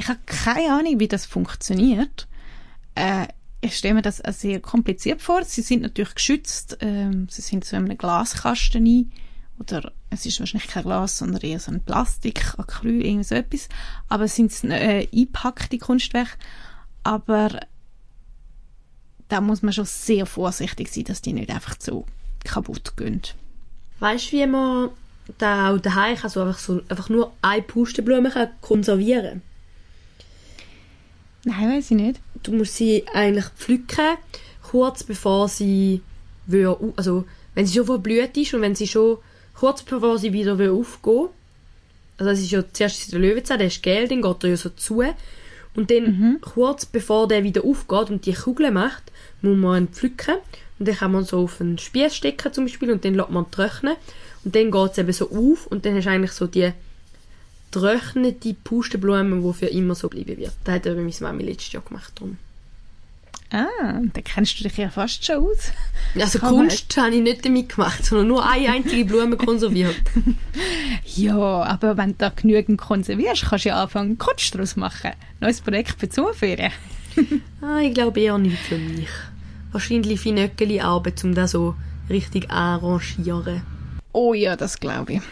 Ich 0.00 0.08
habe 0.08 0.18
keine 0.24 0.72
Ahnung, 0.72 0.98
wie 0.98 1.08
das 1.08 1.26
funktioniert. 1.26 2.26
Äh, 2.94 3.26
ich 3.60 3.76
stelle 3.76 3.92
mir 3.92 4.02
das 4.02 4.16
sehr 4.16 4.58
kompliziert 4.58 5.20
vor. 5.20 5.44
Sie 5.44 5.60
sind 5.60 5.82
natürlich 5.82 6.14
geschützt. 6.14 6.78
Ähm, 6.80 7.28
sie 7.28 7.42
sind 7.42 7.66
so 7.66 7.76
in 7.76 7.84
einem 7.84 7.98
Glaskasten 7.98 8.86
ein. 8.86 9.12
Oder 9.58 9.92
es 10.08 10.24
ist 10.24 10.40
wahrscheinlich 10.40 10.70
kein 10.70 10.84
Glas, 10.84 11.18
sondern 11.18 11.42
eher 11.42 11.60
so 11.60 11.70
ein 11.70 11.82
Plastik, 11.82 12.58
Acryl, 12.58 13.04
irgend 13.04 13.26
so 13.26 13.34
etwas. 13.34 13.68
Aber 14.08 14.24
es 14.24 14.36
sind 14.36 14.64
äh, 14.64 15.06
eingepackte 15.12 15.76
Kunstwerke. 15.76 16.38
Aber 17.04 17.60
da 19.28 19.42
muss 19.42 19.60
man 19.60 19.74
schon 19.74 19.84
sehr 19.84 20.24
vorsichtig 20.24 20.88
sein, 20.88 21.04
dass 21.04 21.20
die 21.20 21.34
nicht 21.34 21.50
einfach 21.50 21.76
so 21.78 22.06
kaputt 22.42 22.96
gehen. 22.96 23.20
Weißt 23.98 24.32
du, 24.32 24.38
wie 24.38 24.46
man 24.46 24.88
da 25.36 25.74
auch 25.74 25.78
daheim 25.78 26.16
kann, 26.16 26.30
so 26.30 26.40
einfach, 26.40 26.58
so, 26.58 26.80
einfach 26.88 27.10
nur 27.10 27.34
eine 27.42 27.60
Pusteblume 27.60 28.30
kann 28.30 28.48
Nein, 31.44 31.76
weiß 31.76 31.90
ich 31.90 31.96
nicht. 31.96 32.20
Du 32.42 32.52
musst 32.52 32.76
sie 32.76 33.04
eigentlich 33.12 33.46
pflücken, 33.56 34.16
kurz 34.62 35.02
bevor 35.04 35.48
sie 35.48 36.02
will, 36.46 36.76
also 36.96 37.24
wenn 37.54 37.66
sie 37.66 37.74
schon 37.74 37.86
verblüht 37.86 38.36
ist 38.36 38.54
und 38.54 38.62
wenn 38.62 38.74
sie 38.74 38.86
schon 38.86 39.18
kurz 39.54 39.82
bevor 39.82 40.18
sie 40.18 40.32
wieder 40.32 40.58
will 40.58 40.70
aufgehen 40.70 41.28
also 42.20 42.32
es 42.32 42.40
ist 42.40 42.50
ja 42.50 42.62
zuerst 42.70 43.12
der 43.12 43.18
Löwenzahn, 43.18 43.58
der 43.58 43.68
ist 43.68 43.82
gelb, 43.82 44.10
dann 44.10 44.20
geht 44.20 44.44
er 44.44 44.50
ja 44.50 44.56
so 44.56 44.68
zu 44.68 45.02
und 45.74 45.90
dann 45.90 46.04
mhm. 46.04 46.40
kurz 46.42 46.84
bevor 46.84 47.26
der 47.26 47.42
wieder 47.44 47.64
aufgeht 47.64 48.10
und 48.10 48.26
die 48.26 48.34
Kugel 48.34 48.70
macht, 48.70 49.04
muss 49.40 49.56
man 49.56 49.84
ihn 49.84 49.88
pflücken 49.88 50.36
und 50.78 50.86
dann 50.86 50.96
kann 50.96 51.12
man 51.12 51.24
so 51.24 51.44
auf 51.44 51.60
einen 51.60 51.78
Spieß 51.78 52.14
stecken 52.14 52.52
zum 52.52 52.66
Beispiel 52.66 52.90
und 52.90 53.04
dann 53.04 53.14
lässt 53.14 53.30
man 53.30 53.50
trocknen 53.50 53.96
und 54.44 54.54
dann 54.54 54.70
geht 54.70 54.92
es 54.92 54.98
eben 54.98 55.12
so 55.12 55.30
auf 55.30 55.66
und 55.68 55.86
dann 55.86 55.94
hast 55.96 56.04
du 56.04 56.10
eigentlich 56.10 56.32
so 56.32 56.46
die 56.46 56.72
trocknete 57.70 58.54
Pusteblume, 58.54 59.40
die 59.40 59.58
für 59.58 59.66
immer 59.66 59.94
so 59.94 60.08
bleiben 60.08 60.36
wird. 60.36 60.52
Das 60.64 60.74
hat 60.76 60.86
eben 60.86 61.02
meine 61.02 61.14
Mami 61.20 61.44
letztes 61.44 61.72
Jahr 61.72 61.82
gemacht. 61.82 62.12
Darum. 62.16 62.36
Ah, 63.52 64.00
da 64.12 64.20
kennst 64.20 64.60
du 64.60 64.64
dich 64.64 64.76
ja 64.76 64.90
fast 64.90 65.24
schon 65.24 65.44
aus. 65.44 65.72
Also 66.14 66.38
Kann 66.38 66.54
Kunst 66.54 66.96
habe 66.96 67.16
ich 67.16 67.20
nicht 67.20 67.44
damit 67.44 67.70
gemacht, 67.70 68.04
sondern 68.04 68.28
nur 68.28 68.48
eine 68.48 68.68
einzige 68.70 69.04
Blume 69.04 69.36
konserviert. 69.36 70.00
ja, 71.04 71.36
aber 71.36 71.96
wenn 71.96 72.10
du 72.10 72.14
da 72.18 72.28
genügend 72.28 72.80
konservierst, 72.80 73.46
kannst 73.48 73.64
du 73.64 73.70
ja 73.70 73.82
anfangen, 73.82 74.18
Kunst 74.18 74.54
daraus 74.54 74.76
machen. 74.76 75.12
Neues 75.40 75.60
Projekt 75.60 76.12
Sommerferien. 76.12 76.70
ah, 77.60 77.80
ich 77.80 77.92
glaube 77.92 78.20
eher 78.20 78.38
nicht 78.38 78.56
für 78.56 78.78
mich. 78.78 79.08
Wahrscheinlich 79.72 80.20
viel 80.20 80.34
Nöckeli 80.34 80.80
Arbeit, 80.80 81.22
um 81.24 81.34
das 81.34 81.50
so 81.50 81.74
richtig 82.08 82.50
arrangieren. 82.52 83.62
Oh 84.12 84.32
ja, 84.32 84.54
das 84.54 84.78
glaube 84.78 85.14
ich. 85.14 85.22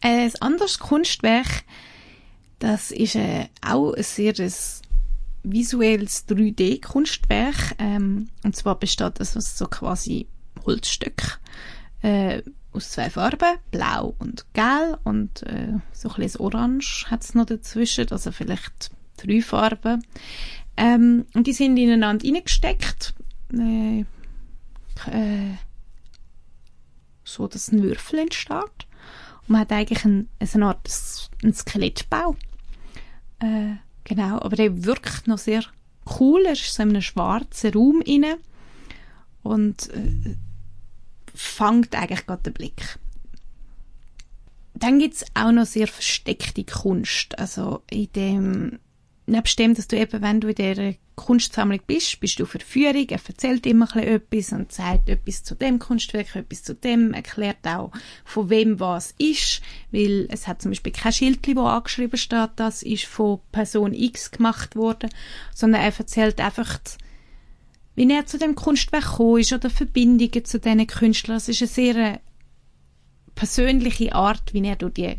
Ein 0.00 0.32
anderes 0.40 0.78
Kunstwerk, 0.78 1.64
das 2.58 2.90
ist 2.90 3.16
äh, 3.16 3.48
auch 3.60 3.92
ein 3.94 4.02
sehr 4.02 4.34
visuelles 5.42 6.26
3D-Kunstwerk. 6.28 7.74
Ähm, 7.78 8.28
und 8.42 8.56
zwar 8.56 8.78
besteht 8.78 9.20
das 9.20 9.36
aus 9.36 9.56
so 9.56 9.66
quasi 9.66 10.26
Holzstück 10.64 11.40
äh, 12.02 12.42
aus 12.72 12.90
zwei 12.90 13.10
Farben, 13.10 13.56
blau 13.70 14.14
und 14.18 14.46
gelb 14.52 15.00
und 15.04 15.42
äh, 15.44 15.74
so 15.92 16.10
ein 16.10 16.16
bisschen 16.16 16.40
Orange 16.40 17.06
hat 17.10 17.22
es 17.22 17.34
noch 17.34 17.46
dazwischen, 17.46 18.10
also 18.10 18.32
vielleicht 18.32 18.90
drei 19.16 19.40
Farben. 19.40 20.04
Ähm, 20.76 21.26
und 21.34 21.46
die 21.46 21.54
sind 21.54 21.76
ineinander 21.78 22.24
hineingesteckt, 22.24 23.14
äh, 23.54 24.00
äh, 24.00 25.54
so 27.24 27.48
dass 27.48 27.72
ein 27.72 27.82
Würfel 27.82 28.20
entsteht. 28.20 28.85
Man 29.46 29.60
hat 29.60 29.72
eigentlich 29.72 30.04
ein, 30.04 30.28
eine 30.38 30.66
Art 30.66 30.88
ein 31.42 31.54
Skelettbau. 31.54 32.36
Äh, 33.38 33.76
Genau, 34.06 34.38
aber 34.38 34.54
der 34.54 34.84
wirkt 34.84 35.26
noch 35.26 35.38
sehr 35.38 35.64
cool. 36.20 36.44
Er 36.46 36.52
ist 36.52 36.72
so 36.72 36.82
in 36.84 36.90
einem 36.90 37.02
schwarzen 37.02 37.72
Raum 37.72 38.00
inne 38.02 38.38
und 39.42 39.90
äh, 39.90 40.36
fängt 41.34 41.92
eigentlich 41.96 42.24
gerade 42.24 42.44
den 42.44 42.52
Blick. 42.52 43.00
Dann 44.74 45.00
gibt 45.00 45.14
es 45.14 45.24
auch 45.34 45.50
noch 45.50 45.66
sehr 45.66 45.88
versteckte 45.88 46.62
Kunst. 46.62 47.36
Also 47.36 47.82
in 47.90 48.12
dem 48.12 48.78
nebst 49.26 49.58
dem, 49.58 49.74
dass 49.74 49.88
du 49.88 49.96
eben, 49.96 50.22
wenn 50.22 50.40
du 50.40 50.48
in 50.48 50.54
dieser 50.54 50.94
Kunstsammlung 51.16 51.80
bist, 51.86 52.20
bist 52.20 52.38
du 52.38 52.46
für 52.46 52.60
Führung, 52.60 53.06
er 53.08 53.20
erzählt 53.26 53.66
immer 53.66 53.94
etwas 53.96 54.52
und 54.52 54.70
sagt 54.70 55.08
etwas 55.08 55.42
zu 55.42 55.54
dem 55.54 55.78
Kunstwerk, 55.78 56.36
etwas 56.36 56.62
zu 56.62 56.74
dem, 56.74 57.12
erklärt 57.12 57.66
auch, 57.66 57.90
von 58.24 58.50
wem 58.50 58.78
was 58.78 59.14
ist, 59.18 59.62
weil 59.90 60.28
es 60.30 60.46
hat 60.46 60.62
zum 60.62 60.70
Beispiel 60.70 60.92
kein 60.92 61.12
Schild, 61.12 61.46
wo 61.56 61.62
angeschrieben 61.62 62.18
steht, 62.18 62.50
das 62.56 62.82
ist 62.82 63.06
von 63.06 63.40
Person 63.50 63.94
X 63.94 64.30
gemacht 64.30 64.76
worden, 64.76 65.10
sondern 65.54 65.82
er 65.82 65.98
erzählt 65.98 66.40
einfach, 66.40 66.78
wie 67.94 68.10
er 68.10 68.26
zu 68.26 68.38
dem 68.38 68.54
Kunstwerk 68.54 69.04
gekommen 69.04 69.40
ist 69.40 69.52
oder 69.52 69.70
Verbindungen 69.70 70.44
zu 70.44 70.60
diesen 70.60 70.86
Künstlern. 70.86 71.38
Es 71.38 71.48
ist 71.48 71.62
eine 71.62 71.68
sehr 71.68 72.20
persönliche 73.34 74.14
Art, 74.14 74.52
wie 74.52 74.64
er 74.66 74.76
durch 74.76 74.94
die 74.94 75.16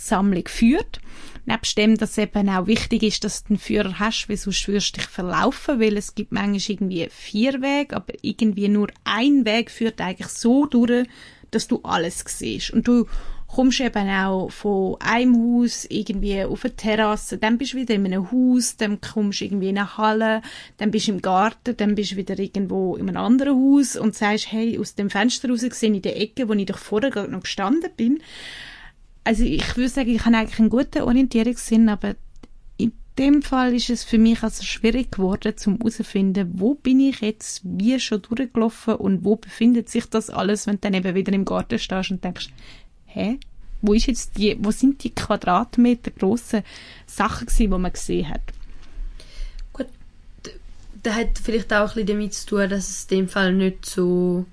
Kunstsammlung 0.00 0.48
führt. 0.48 1.00
Nebst 1.46 1.76
dem, 1.76 1.96
dass 1.96 2.18
eben 2.18 2.48
auch 2.48 2.66
wichtig 2.66 3.02
ist, 3.02 3.24
dass 3.24 3.44
du 3.44 3.50
einen 3.50 3.58
Führer 3.58 3.98
hast, 3.98 4.28
weil 4.28 4.36
sonst 4.36 4.66
wirst 4.68 4.96
du 4.96 5.00
dich 5.00 5.08
verlaufen, 5.08 5.80
weil 5.80 5.96
es 5.96 6.14
gibt 6.14 6.32
manchmal 6.32 6.60
irgendwie 6.68 7.08
vier 7.10 7.60
Wege, 7.60 7.96
aber 7.96 8.14
irgendwie 8.22 8.68
nur 8.68 8.88
ein 9.04 9.44
Weg 9.44 9.70
führt 9.70 10.00
eigentlich 10.00 10.28
so 10.28 10.66
durch, 10.66 11.06
dass 11.50 11.66
du 11.66 11.80
alles 11.82 12.24
siehst. 12.26 12.70
Und 12.70 12.86
du 12.86 13.06
kommst 13.48 13.80
eben 13.80 14.08
auch 14.08 14.50
von 14.50 14.96
einem 15.00 15.34
Haus 15.34 15.84
irgendwie 15.88 16.44
auf 16.44 16.64
eine 16.64 16.76
Terrasse, 16.76 17.38
dann 17.38 17.58
bist 17.58 17.72
du 17.72 17.78
wieder 17.78 17.94
in 17.94 18.06
einem 18.06 18.30
Haus, 18.30 18.76
dann 18.76 19.00
kommst 19.00 19.40
du 19.40 19.46
irgendwie 19.46 19.70
in 19.70 19.78
eine 19.78 19.96
Halle, 19.96 20.42
dann 20.76 20.92
bist 20.92 21.08
du 21.08 21.12
im 21.12 21.22
Garten, 21.22 21.76
dann 21.76 21.96
bist 21.96 22.12
du 22.12 22.16
wieder 22.16 22.38
irgendwo 22.38 22.94
in 22.96 23.08
einem 23.08 23.16
anderen 23.16 23.56
Haus 23.56 23.96
und 23.96 24.14
sagst, 24.14 24.52
hey, 24.52 24.78
aus 24.78 24.94
dem 24.94 25.10
Fenster 25.10 25.48
raus 25.48 25.62
gesehen 25.62 25.96
in 25.96 26.02
der 26.02 26.20
Ecke, 26.20 26.48
wo 26.48 26.52
ich 26.52 26.66
doch 26.66 26.78
vorher 26.78 27.26
noch 27.26 27.42
gestanden 27.42 27.90
bin 27.96 28.20
also 29.30 29.44
ich 29.44 29.76
würde 29.76 29.88
sagen, 29.88 30.10
ich 30.10 30.24
habe 30.24 30.36
eigentlich 30.36 30.58
einen 30.58 30.70
guten 30.70 31.02
Orientierungssinn, 31.02 31.88
aber 31.88 32.16
in 32.78 32.90
dem 33.16 33.42
Fall 33.42 33.76
ist 33.76 33.88
es 33.88 34.02
für 34.02 34.18
mich 34.18 34.42
also 34.42 34.64
schwierig 34.64 35.12
geworden, 35.12 35.56
zum 35.56 35.76
herauszufinden, 35.76 36.50
wo 36.54 36.74
bin 36.74 36.98
ich 36.98 37.20
jetzt 37.20 37.60
wie 37.62 38.00
schon 38.00 38.22
durchgelaufen 38.22 38.96
und 38.96 39.24
wo 39.24 39.36
befindet 39.36 39.88
sich 39.88 40.06
das 40.06 40.30
alles, 40.30 40.66
wenn 40.66 40.74
du 40.74 40.80
dann 40.80 40.94
eben 40.94 41.14
wieder 41.14 41.32
im 41.32 41.44
Garten 41.44 41.78
stehst 41.78 42.10
und 42.10 42.24
denkst, 42.24 42.48
hä, 43.06 43.38
wo 43.82 43.92
ist 43.92 44.06
jetzt 44.06 44.36
die, 44.36 44.56
wo 44.58 44.72
sind 44.72 45.04
die 45.04 45.14
Quadratmeter 45.14 46.10
grossen 46.10 46.64
Sachen 47.06 47.46
gewesen, 47.46 47.70
die 47.70 47.78
man 47.78 47.92
gesehen 47.92 48.30
hat? 48.30 48.42
Gut, 49.72 49.86
das 51.04 51.14
hat 51.14 51.38
vielleicht 51.40 51.72
auch 51.72 51.94
ein 51.94 52.04
damit 52.04 52.34
zu 52.34 52.46
tun, 52.46 52.68
dass 52.68 52.90
es 52.90 53.02
in 53.04 53.18
dem 53.18 53.28
Fall 53.28 53.52
nicht 53.52 53.86
so 53.86 54.44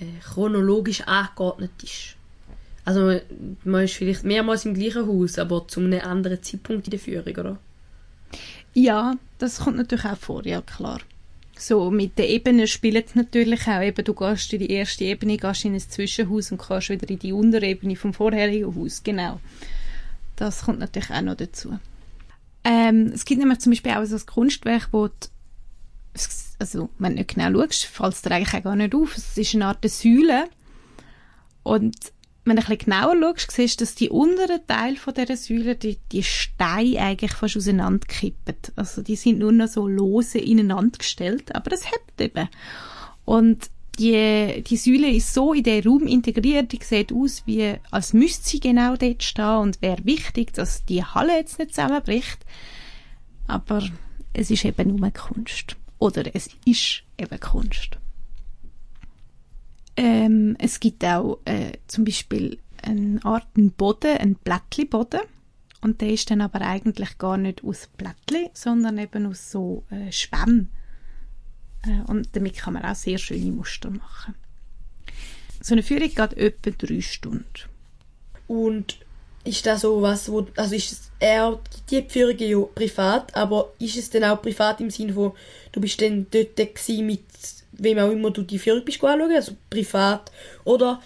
äh, 0.00 0.06
chronologisch 0.32 1.02
angeordnet 1.02 1.72
ist. 1.82 2.16
Also 2.84 3.18
man 3.64 3.84
ist 3.84 3.94
vielleicht 3.94 4.24
mehrmals 4.24 4.64
im 4.64 4.74
gleichen 4.74 5.06
Haus, 5.06 5.38
aber 5.38 5.66
zu 5.68 5.80
einem 5.80 6.00
anderen 6.00 6.42
Zeitpunkt 6.42 6.86
in 6.86 6.90
der 6.90 7.00
Führung, 7.00 7.36
oder? 7.36 7.58
Ja, 8.74 9.14
das 9.38 9.60
kommt 9.60 9.76
natürlich 9.76 10.04
auch 10.04 10.18
vor, 10.18 10.44
ja 10.44 10.60
klar. 10.60 11.00
So, 11.56 11.90
mit 11.90 12.18
den 12.18 12.26
Ebenen 12.26 12.66
spielt 12.66 13.06
es 13.06 13.14
natürlich 13.14 13.68
auch. 13.68 13.80
Eben, 13.80 14.04
du 14.04 14.12
gehst 14.12 14.52
in 14.52 14.58
die 14.58 14.70
erste 14.70 15.04
Ebene, 15.04 15.36
gehst 15.36 15.64
in 15.64 15.74
ein 15.74 15.80
Zwischenhaus 15.80 16.50
und 16.50 16.58
kannst 16.58 16.90
wieder 16.90 17.08
in 17.08 17.18
die 17.18 17.32
untere 17.32 17.66
Ebene 17.66 17.94
vom 17.94 18.12
vorherigen 18.12 18.74
Haus. 18.74 19.02
Genau. 19.04 19.40
Das 20.36 20.62
kommt 20.62 20.80
natürlich 20.80 21.10
auch 21.10 21.22
noch 21.22 21.36
dazu. 21.36 21.78
Ähm, 22.64 23.12
es 23.14 23.24
gibt 23.24 23.38
nämlich 23.38 23.60
zum 23.60 23.70
Beispiel 23.70 23.92
auch 23.92 24.04
so 24.04 24.16
ein 24.16 24.26
Kunstwerk, 24.26 24.88
wo 24.90 25.06
die, 25.08 25.28
also, 26.58 26.88
wenn 26.98 27.12
du 27.12 27.18
nicht 27.18 27.34
genau 27.34 27.60
schaust, 27.60 27.84
fällt 27.84 28.14
es 28.14 28.22
dir 28.22 28.32
eigentlich 28.32 28.54
auch 28.54 28.64
gar 28.64 28.76
nicht 28.76 28.94
auf. 28.94 29.16
Es 29.16 29.38
ist 29.38 29.54
eine 29.54 29.66
Art 29.66 29.88
Säule. 29.88 30.48
Und 31.62 31.96
wenn 32.44 32.56
du 32.56 32.62
ein 32.62 32.68
bisschen 32.68 32.90
genauer 32.90 33.16
schaust, 33.20 33.50
siehst 33.50 33.80
du, 33.80 33.84
dass 33.84 33.94
die 33.94 34.10
unteren 34.10 34.66
Teile 34.66 34.96
dieser 35.16 35.36
Säule, 35.36 35.76
die, 35.76 35.98
die 36.12 36.22
Steine 36.22 37.00
eigentlich 37.00 37.32
fast 37.32 37.56
auseinanderkippen. 37.56 38.56
Also 38.76 39.02
die 39.02 39.16
sind 39.16 39.38
nur 39.38 39.52
noch 39.52 39.68
so 39.68 39.88
lose 39.88 40.38
ineinander 40.38 40.98
gestellt, 40.98 41.54
aber 41.54 41.72
es 41.72 41.86
hebt 41.90 42.20
eben. 42.20 42.48
Und 43.24 43.70
die, 43.98 44.62
die 44.66 44.76
Säule 44.76 45.10
ist 45.10 45.32
so 45.32 45.52
in 45.54 45.62
den 45.62 45.84
Raum 45.84 46.06
integriert, 46.06 46.72
die 46.72 46.80
sieht 46.82 47.12
aus, 47.12 47.42
wie 47.46 47.74
als 47.90 48.12
müsste 48.12 48.48
sie 48.48 48.60
genau 48.60 48.96
dort 48.96 49.22
stehen 49.22 49.58
und 49.58 49.80
wäre 49.80 50.04
wichtig, 50.04 50.52
dass 50.52 50.84
die 50.84 51.04
Halle 51.04 51.36
jetzt 51.36 51.58
nicht 51.58 51.74
zusammenbricht. 51.74 52.44
Aber 53.46 53.82
es 54.32 54.50
ist 54.50 54.64
eben 54.64 54.96
nur 54.96 55.10
Kunst. 55.10 55.76
Oder 55.98 56.34
es 56.34 56.50
ist 56.66 57.02
eben 57.18 57.40
Kunst. 57.40 57.98
Ähm, 59.96 60.56
es 60.58 60.80
gibt 60.80 61.04
auch 61.04 61.38
äh, 61.44 61.72
zum 61.86 62.04
Beispiel 62.04 62.58
eine 62.82 63.24
Art 63.24 63.46
Boden, 63.54 64.16
einen 64.16 64.34
Blättli-Boden. 64.36 65.20
Und 65.80 66.00
der 66.00 66.10
ist 66.10 66.30
dann 66.30 66.40
aber 66.40 66.62
eigentlich 66.62 67.18
gar 67.18 67.36
nicht 67.36 67.62
aus 67.62 67.88
Blättli, 67.96 68.50
sondern 68.54 68.98
eben 68.98 69.26
aus 69.26 69.50
so 69.50 69.84
äh, 69.90 70.10
Schwämmen. 70.10 70.70
Äh, 71.82 72.10
und 72.10 72.34
damit 72.34 72.56
kann 72.56 72.74
man 72.74 72.84
auch 72.84 72.94
sehr 72.94 73.18
schöne 73.18 73.52
Muster 73.52 73.90
machen. 73.90 74.34
So 75.60 75.74
eine 75.74 75.82
Führung 75.82 76.08
geht 76.08 76.34
etwa 76.34 76.70
drei 76.70 77.00
Stunden. 77.00 77.44
Und 78.46 78.98
ist 79.44 79.66
das 79.66 79.82
so 79.82 80.00
was, 80.00 80.30
wo, 80.30 80.46
also 80.56 80.74
ist 80.74 80.92
es 80.92 81.10
eher, 81.20 81.60
die 81.90 82.02
Führung 82.08 82.38
ja 82.38 82.58
privat, 82.74 83.34
aber 83.36 83.72
ist 83.78 83.96
es 83.96 84.10
dann 84.10 84.24
auch 84.24 84.40
privat 84.40 84.80
im 84.80 84.90
Sinne 84.90 85.12
von, 85.12 85.32
du 85.72 85.80
bist 85.80 86.00
dann 86.00 86.26
dort 86.30 86.58
mit 86.88 87.24
wem 87.78 87.98
auch 87.98 88.10
immer 88.10 88.30
du 88.30 88.42
die 88.42 88.58
Führung 88.58 88.84
bist 88.84 89.02
anschauen, 89.02 89.32
also 89.32 89.52
privat, 89.70 90.30
oder 90.64 91.00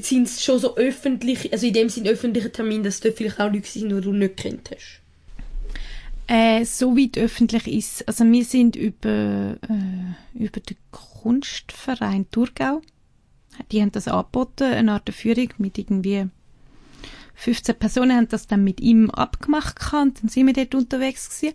sind 0.00 0.26
es 0.26 0.42
schon 0.42 0.58
so 0.58 0.76
öffentlich, 0.76 1.52
also 1.52 1.66
in 1.66 1.72
dem 1.72 1.88
Sinne 1.88 2.10
öffentliche 2.10 2.50
Termine, 2.50 2.84
dass 2.84 3.00
dort 3.00 3.16
vielleicht 3.16 3.40
auch 3.40 3.52
Leute 3.52 3.68
sind, 3.68 3.90
die 3.90 4.00
du 4.00 4.12
nicht 4.12 4.36
kennt 4.36 4.70
hast? 4.70 5.00
Äh, 6.28 6.64
so 6.64 6.96
weit 6.96 7.18
öffentlich 7.18 7.68
ist, 7.68 8.08
also 8.08 8.24
wir 8.24 8.44
sind 8.44 8.74
über, 8.74 9.56
äh, 9.68 10.38
über 10.38 10.60
den 10.60 10.76
Kunstverein 10.90 12.26
Thurgau, 12.30 12.82
die 13.70 13.80
haben 13.80 13.92
das 13.92 14.08
angeboten, 14.08 14.64
eine 14.64 14.92
Art 14.92 15.08
Führung 15.10 15.50
mit 15.58 15.78
irgendwie 15.78 16.26
15 17.36 17.76
Personen 17.76 18.16
haben 18.16 18.28
das 18.28 18.46
dann 18.46 18.64
mit 18.64 18.80
ihm 18.80 19.10
abgemacht 19.10 19.76
und 19.92 20.22
dann 20.22 20.28
sind 20.28 20.46
wir 20.46 20.54
dort 20.54 20.74
unterwegs 20.74 21.28
gewesen. 21.28 21.54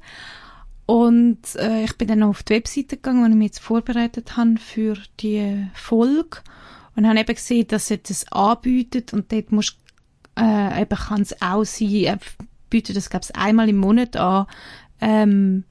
Und 0.92 1.56
äh, 1.56 1.86
ich 1.86 1.98
bin 1.98 2.10
dann 2.10 2.22
auf 2.22 2.44
die 2.44 2.56
Webseite 2.56 2.98
gegangen, 2.98 3.24
wo 3.24 3.30
ich 3.30 3.36
mich 3.36 3.46
jetzt 3.46 3.62
vorbereitet 3.62 4.36
habe 4.36 4.58
für 4.58 4.98
die 5.22 5.68
Folge 5.74 6.40
und 6.98 7.08
habe 7.08 7.18
eben 7.18 7.34
gesehen, 7.34 7.66
dass 7.70 7.88
sie 7.88 8.04
das 8.04 8.30
anbietet 8.30 9.14
und 9.14 9.32
dort 9.32 9.54
muss 9.54 9.78
äh, 10.38 10.82
eben 10.82 10.98
kann 10.98 11.22
es 11.22 11.42
auch 11.42 11.64
sein, 11.64 11.94
er 12.04 12.20
bietet 12.70 12.98
das 12.98 13.10
glaube 13.10 13.26
ich 13.30 13.34
einmal 13.38 13.70
im 13.70 13.78
Monat 13.78 14.18
an, 14.18 14.48
ähm, 15.00 15.64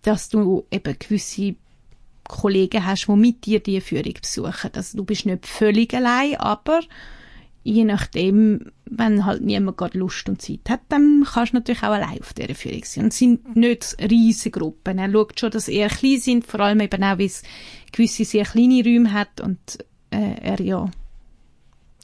dass 0.00 0.30
du 0.30 0.64
eben 0.70 0.98
gewisse 0.98 1.54
Kollegen 2.24 2.86
hast, 2.86 3.04
die 3.06 3.16
mit 3.16 3.44
dir 3.44 3.60
die 3.60 3.82
Führung 3.82 4.14
besuchen. 4.18 4.70
Also 4.72 4.96
du 4.96 5.04
bist 5.04 5.26
nicht 5.26 5.46
völlig 5.46 5.92
allein, 5.92 6.36
aber 6.36 6.80
je 7.64 7.84
nachdem, 7.84 8.72
wenn 8.86 9.24
halt 9.24 9.42
niemand 9.42 9.76
gerade 9.76 9.98
Lust 9.98 10.28
und 10.28 10.40
Zeit 10.40 10.68
hat, 10.68 10.80
dann 10.88 11.26
kannst 11.30 11.52
du 11.52 11.58
natürlich 11.58 11.82
auch 11.82 11.92
allein 11.92 12.20
auf 12.20 12.32
dieser 12.32 12.54
Führung 12.54 12.84
sein. 12.84 13.04
Und 13.04 13.12
es 13.12 13.18
sind 13.18 13.56
nicht 13.56 13.96
riesige 14.00 14.58
Gruppen. 14.58 14.98
Er 14.98 15.10
schaut 15.10 15.38
schon, 15.38 15.50
dass 15.50 15.66
sie 15.66 15.74
eher 15.74 15.88
klein 15.88 16.20
sind, 16.20 16.46
vor 16.46 16.60
allem 16.60 16.80
eben 16.80 17.04
auch, 17.04 17.18
weil 17.18 17.26
es 17.26 17.42
gewisse 17.92 18.24
sehr 18.24 18.44
kleine 18.44 18.82
Räume 18.84 19.12
hat 19.12 19.40
und 19.40 19.58
äh, 20.10 20.40
er 20.40 20.60
ja 20.60 20.90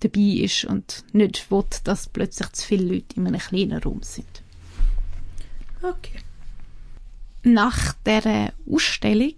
dabei 0.00 0.20
ist 0.20 0.64
und 0.64 1.04
nicht 1.12 1.50
will, 1.50 1.64
dass 1.84 2.08
plötzlich 2.08 2.52
zu 2.52 2.66
viele 2.66 2.94
Leute 2.94 3.16
in 3.16 3.26
einem 3.26 3.40
kleinen 3.40 3.82
Raum 3.82 4.02
sind. 4.02 4.42
Okay. 5.82 6.18
Nach 7.42 7.92
der 8.06 8.52
Ausstellung 8.70 9.36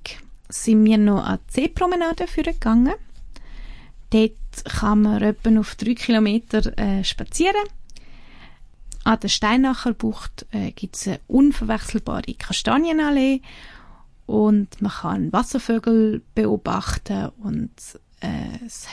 sind 0.49 0.85
wir 0.85 0.99
noch 0.99 1.25
an 1.25 1.39
die 1.51 1.61
Seepromenade 1.61 2.27
gegangen. 2.27 2.95
Dort 4.11 4.33
kann 4.65 5.03
man 5.03 5.23
etwa 5.23 5.59
auf 5.59 5.75
drei 5.75 5.95
Kilometer 5.95 6.77
äh, 6.79 7.05
spazieren. 7.05 7.67
An 9.05 9.21
der 9.21 9.29
Steinacher 9.29 9.95
Bucht 9.95 10.47
äh, 10.51 10.73
gibt 10.73 10.97
es 10.97 11.07
eine 11.07 11.21
unverwechselbare 11.29 12.35
Kastanienallee 12.35 13.41
und 14.27 14.83
man 14.83 14.93
kann 14.93 15.33
Wasservögel 15.33 16.23
beobachten 16.35 17.31
und 17.39 17.71
äh, 18.21 18.65
es 18.67 18.87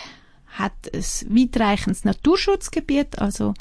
hat 0.47 0.73
ein 0.93 1.35
weitreichendes 1.35 2.05
Naturschutzgebiet, 2.05 3.17
also 3.19 3.55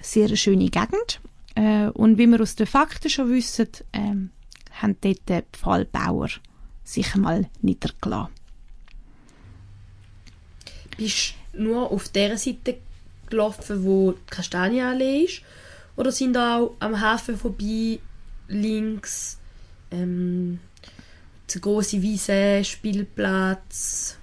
sehr 0.00 0.34
schöne 0.36 0.70
Gegend. 0.70 1.20
Äh, 1.56 1.88
und 1.88 2.18
wie 2.18 2.26
wir 2.28 2.40
aus 2.40 2.54
den 2.54 2.66
Fakten 2.66 3.10
schon 3.10 3.30
wissen, 3.30 3.68
äh, 3.92 4.14
haben 4.80 4.96
dort 5.00 5.28
die 5.28 5.42
Pfahlbauer 5.52 6.28
sich 6.84 7.14
einmal 7.14 7.48
niedergelassen. 7.60 8.37
Bist 10.98 11.34
du 11.52 11.62
nur 11.62 11.90
auf 11.90 12.08
der 12.08 12.36
Seite 12.36 12.76
gelaufen, 13.30 13.84
wo 13.84 14.12
die 14.12 14.30
Kastanienallee 14.30 15.24
ist? 15.24 15.42
Oder 15.96 16.12
sind 16.12 16.34
da 16.34 16.58
auch 16.58 16.74
am 16.80 17.00
Hafen 17.00 17.38
vorbei 17.38 17.98
links 18.48 19.38
ähm, 19.90 20.58
eine 21.50 21.60
große 21.60 22.02
Wiese, 22.02 22.62
Spielplatz? 22.64 24.18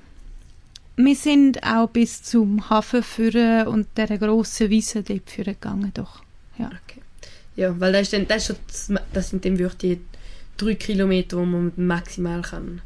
Wir 0.97 1.15
sind 1.15 1.63
auch 1.63 1.89
bis 1.89 2.23
zum 2.23 2.69
Hafen 2.69 3.03
führen 3.03 3.67
und 3.67 3.88
der 3.97 4.17
grossen 4.17 4.69
Wiese 4.69 5.01
dort 5.01 5.29
führen 5.29 5.53
gegangen, 5.53 5.91
doch. 5.93 6.23
Ja. 6.57 6.67
Okay. 6.67 7.01
Ja, 7.55 7.79
weil 7.79 7.93
das, 7.93 8.03
ist 8.03 8.13
dann, 8.13 8.27
das, 8.27 8.49
ist 8.49 8.88
schon, 8.88 8.99
das 9.13 9.29
sind 9.29 9.45
dann 9.45 9.57
wirklich 9.57 9.97
die 9.97 10.01
drei 10.57 10.75
Kilometer, 10.75 11.38
wo 11.38 11.45
man 11.45 11.71
maximal 11.77 12.41
kann 12.41 12.81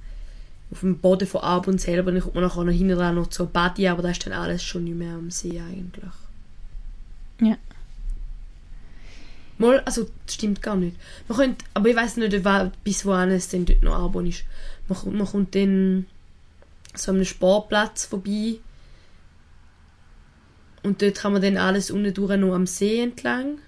auf 0.71 0.81
dem 0.81 0.99
Boden 0.99 1.27
von 1.27 1.41
Abend 1.41 1.81
selber. 1.81 2.11
Dann 2.11 2.21
kommt 2.21 2.35
man 2.35 2.43
nachher 2.43 2.63
noch 2.63 2.71
hinten 2.71 2.95
dran 2.97 3.15
noch 3.15 3.27
zur 3.27 3.47
Badi, 3.47 3.87
aber 3.87 4.01
das 4.01 4.13
ist 4.13 4.25
dann 4.25 4.33
alles 4.33 4.63
schon 4.63 4.83
nicht 4.83 4.97
mehr 4.97 5.13
am 5.13 5.31
See 5.31 5.59
eigentlich. 5.59 6.11
Ja. 7.41 7.57
Mal, 9.57 9.79
also 9.81 10.07
das 10.25 10.35
stimmt 10.35 10.61
gar 10.61 10.75
nicht. 10.75 10.95
Man 11.27 11.37
könnte, 11.37 11.65
aber 11.73 11.89
ich 11.89 11.95
weiß 11.95 12.17
nicht, 12.17 12.43
bis 12.83 13.05
wohin 13.05 13.29
es 13.29 13.49
denn 13.49 13.65
dort 13.65 13.83
noch 13.83 13.95
Arbon 13.95 14.27
ist. 14.27 14.43
Man, 14.87 15.17
man 15.17 15.27
kommt 15.27 15.55
dann 15.55 16.05
so 16.95 17.11
einem 17.11 17.25
Sportplatz 17.25 18.05
vorbei 18.05 18.59
und 20.83 21.01
dort 21.01 21.15
kann 21.15 21.33
man 21.33 21.41
dann 21.41 21.57
alles 21.57 21.91
unten 21.91 22.13
durch 22.13 22.37
noch 22.37 22.53
am 22.53 22.67
See 22.67 23.01
entlang. 23.01 23.59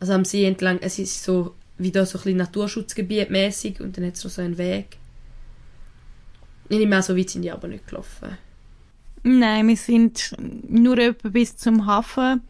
Also 0.00 0.12
am 0.12 0.24
See 0.24 0.44
entlang, 0.44 0.78
es 0.80 0.98
ist 0.98 1.22
so 1.22 1.54
wieder 1.78 2.04
so 2.04 2.18
ein 2.18 2.22
bisschen 2.24 2.38
Naturschutzgebiet 2.38 3.30
mäßig 3.30 3.80
und 3.80 3.96
dann 3.96 4.06
hat 4.06 4.14
es 4.14 4.24
noch 4.24 4.30
so 4.30 4.42
einen 4.42 4.58
Weg. 4.58 4.96
Ich 6.68 6.78
nehme 6.78 6.96
an, 6.96 7.02
so 7.02 7.16
weit 7.16 7.30
sind 7.30 7.42
die 7.42 7.50
aber 7.50 7.68
nicht 7.68 7.86
gelaufen. 7.86 8.38
Nein, 9.22 9.68
wir 9.68 9.76
sind 9.76 10.34
nur 10.68 10.98
etwa 10.98 11.28
bis 11.28 11.56
zum 11.56 11.86
Hafen 11.86 12.42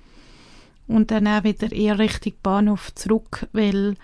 und 0.89 1.11
dann 1.11 1.27
auch 1.27 1.45
wieder 1.45 1.71
eher 1.73 1.99
Richtung 1.99 2.35
Bahnhof 2.43 2.95
zurück, 2.95 3.47
weil 3.53 3.97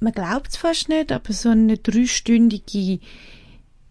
man 0.00 0.12
glaubt 0.12 0.48
es 0.48 0.56
fast 0.56 0.88
nicht, 0.88 1.10
aber 1.10 1.32
so 1.32 1.48
eine 1.48 1.78
dreistündige 1.78 3.00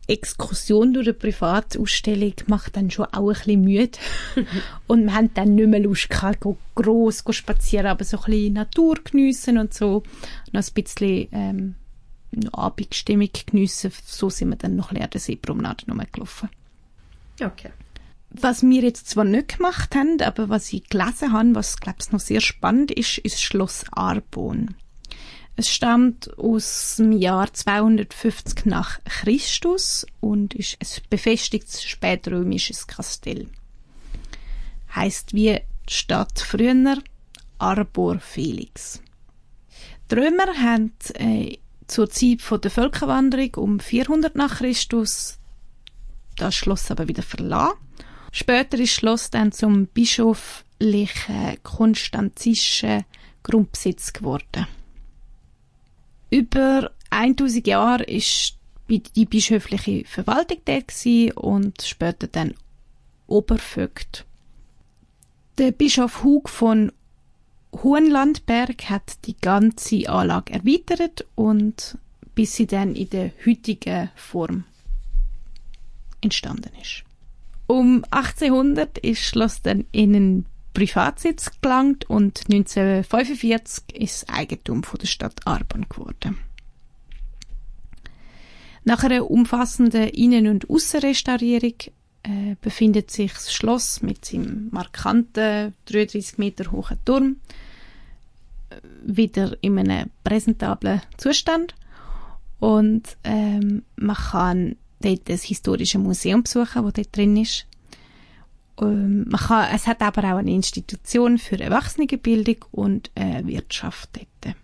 Exkursion 0.07 0.93
durch 0.93 1.07
eine 1.07 1.13
Privatausstellung 1.13 2.33
macht 2.47 2.75
dann 2.75 2.91
schon 2.91 3.05
auch 3.05 3.29
ein 3.29 3.33
bisschen 3.33 3.61
müde. 3.61 3.97
und 4.87 5.05
wir 5.05 5.13
haben 5.13 5.33
dann 5.33 5.55
nicht 5.55 5.69
mehr 5.69 5.79
Lust 5.79 6.09
gehabt, 6.09 6.45
gross 6.75 7.23
spazieren, 7.31 7.87
aber 7.87 8.03
so 8.03 8.17
ein 8.17 8.23
bisschen 8.25 8.53
Natur 8.53 8.95
geniessen 9.03 9.57
und 9.57 9.73
so. 9.73 10.03
Noch 10.51 10.61
ein 10.61 10.73
bisschen 10.73 11.27
ähm, 11.31 11.75
Abendstimmung 12.51 13.29
geniessen. 13.45 13.91
So 14.05 14.29
sind 14.29 14.49
wir 14.49 14.55
dann 14.55 14.75
noch 14.75 14.91
an 14.91 15.09
der 15.09 15.19
Seepromenade 15.19 15.85
gelaufen. 16.11 16.49
Okay. 17.41 17.71
Was 18.29 18.63
wir 18.63 18.81
jetzt 18.81 19.09
zwar 19.09 19.25
nicht 19.25 19.57
gemacht 19.57 19.95
haben, 19.95 20.19
aber 20.21 20.49
was 20.49 20.73
ich 20.73 20.89
gelesen 20.89 21.33
habe, 21.33 21.55
was 21.55 21.77
glaube 21.77 21.99
ich 22.01 22.11
noch 22.11 22.19
sehr 22.19 22.41
spannend 22.41 22.91
ist, 22.91 23.19
ist 23.19 23.41
Schloss 23.41 23.85
Arbon. 23.91 24.75
Es 25.55 25.69
stammt 25.69 26.35
aus 26.39 26.95
dem 26.97 27.11
Jahr 27.11 27.53
250 27.53 28.65
nach 28.65 28.99
Christus 29.03 30.07
und 30.19 30.55
ist 30.55 30.77
ein 30.81 31.03
befestigtes 31.11 31.83
spätrömisches 31.83 32.87
Kastell. 32.87 33.47
Heißt 34.95 35.33
wie 35.35 35.59
die 35.87 35.93
Stadt 35.93 36.39
früher 36.39 36.97
Arbor 37.59 38.19
Felix. 38.19 39.01
Die 40.09 40.15
Römer 40.15 40.47
haben 40.59 40.93
äh, 41.13 41.57
zur 41.93 42.09
Zeit 42.09 42.41
der 42.63 42.71
Völkerwanderung 42.71 43.55
um 43.55 43.79
400 43.79 44.35
nach 44.35 44.57
Christus 44.57 45.37
das 46.35 46.55
Schloss 46.55 46.91
aber 46.91 47.07
wieder 47.07 47.23
verlassen. 47.23 47.77
Später 48.31 48.79
ist 48.79 48.93
das 48.93 48.99
Schloss 48.99 49.29
dann 49.29 49.51
zum 49.51 49.87
bischöflichen 49.87 51.57
konstantischen 51.61 53.05
Grundbesitz 53.43 54.13
geworden. 54.13 54.67
Über 56.29 56.91
1000 57.11 57.67
Jahre 57.67 58.03
ist 58.03 58.55
die 58.89 59.25
bischöfliche 59.25 60.03
Verwaltung 60.05 60.57
dort 60.65 61.35
und 61.35 61.81
später 61.81 62.27
dann 62.27 62.55
Obervögt. 63.27 64.25
Der 65.57 65.71
Bischof 65.71 66.23
Hug 66.23 66.49
von 66.49 66.91
Hohenlandberg 67.81 68.89
hat 68.89 69.25
die 69.25 69.35
ganze 69.35 70.07
Anlage 70.09 70.53
erweitert 70.53 71.25
und 71.35 71.97
bis 72.35 72.55
sie 72.55 72.67
dann 72.67 72.95
in 72.95 73.09
der 73.09 73.31
heutigen 73.45 74.09
Form 74.15 74.63
entstanden 76.21 76.71
ist. 76.81 77.03
Um 77.67 78.03
1800 78.11 78.97
ist 78.99 79.21
Schloss 79.21 79.61
dann 79.61 79.85
in 79.91 80.15
einen 80.15 80.45
Privatsitz 80.73 81.51
gelangt 81.61 82.09
und 82.09 82.43
1945 82.51 83.95
ist 83.95 84.29
Eigentum 84.29 84.83
von 84.83 84.99
der 84.99 85.07
Stadt 85.07 85.45
Arbon 85.45 85.87
geworden. 85.87 86.39
Nach 88.83 89.03
einer 89.03 89.29
umfassenden 89.29 90.09
Innen- 90.09 90.47
und 90.47 90.69
Aussenrestaurierung 90.69 91.75
äh, 92.23 92.55
befindet 92.61 93.11
sich 93.11 93.33
das 93.33 93.53
Schloss 93.53 94.01
mit 94.01 94.25
seinem 94.25 94.69
markanten 94.71 95.73
33 95.85 96.37
Meter 96.37 96.71
hohen 96.71 96.97
Turm 97.05 97.35
äh, 98.69 98.75
wieder 99.03 99.57
in 99.61 99.77
einem 99.77 100.09
präsentablen 100.23 101.01
Zustand 101.17 101.75
und 102.59 103.17
ähm, 103.25 103.83
man 103.97 104.15
kann 104.15 104.75
dort 105.01 105.27
das 105.27 105.43
historische 105.43 105.99
Museum 105.99 106.43
besuchen, 106.43 106.83
das 106.83 106.93
dort 106.93 107.17
drin 107.17 107.35
ist. 107.35 107.65
Ähm, 108.79 109.25
man 109.27 109.41
kann, 109.41 109.75
es 109.75 109.85
hat 109.85 110.01
aber 110.01 110.23
auch 110.33 110.37
eine 110.37 110.51
Institution 110.51 111.37
für 111.37 111.59
Erwachsenenbildung 111.59 112.65
und 112.71 113.11
äh, 113.15 113.45
Wirtschaft 113.45 114.11
dort. 114.13 114.55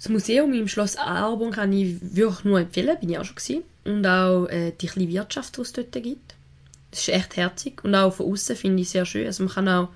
Das 0.00 0.08
Museum 0.08 0.54
im 0.54 0.66
Schloss 0.66 0.96
Arbon 0.96 1.50
kann 1.50 1.74
ich 1.74 1.98
wirklich 2.00 2.44
nur 2.44 2.58
empfehlen, 2.58 2.96
bin 2.98 3.10
ich 3.10 3.18
auch 3.18 3.24
schon 3.24 3.36
gewesen. 3.36 3.62
Und 3.84 4.06
auch 4.06 4.46
äh, 4.46 4.72
die 4.80 4.86
kleine 4.86 5.10
Wirtschaft, 5.10 5.58
die 5.58 5.60
es 5.60 5.74
dort 5.74 5.92
gibt. 5.92 6.34
Das 6.90 7.00
ist 7.00 7.10
echt 7.10 7.36
herzig. 7.36 7.84
Und 7.84 7.94
auch 7.94 8.14
von 8.14 8.32
außen 8.32 8.56
finde 8.56 8.80
ich 8.80 8.88
sehr 8.88 9.04
schön. 9.04 9.26
Also 9.26 9.44
man 9.44 9.52
kann 9.52 9.68
auch, 9.68 9.90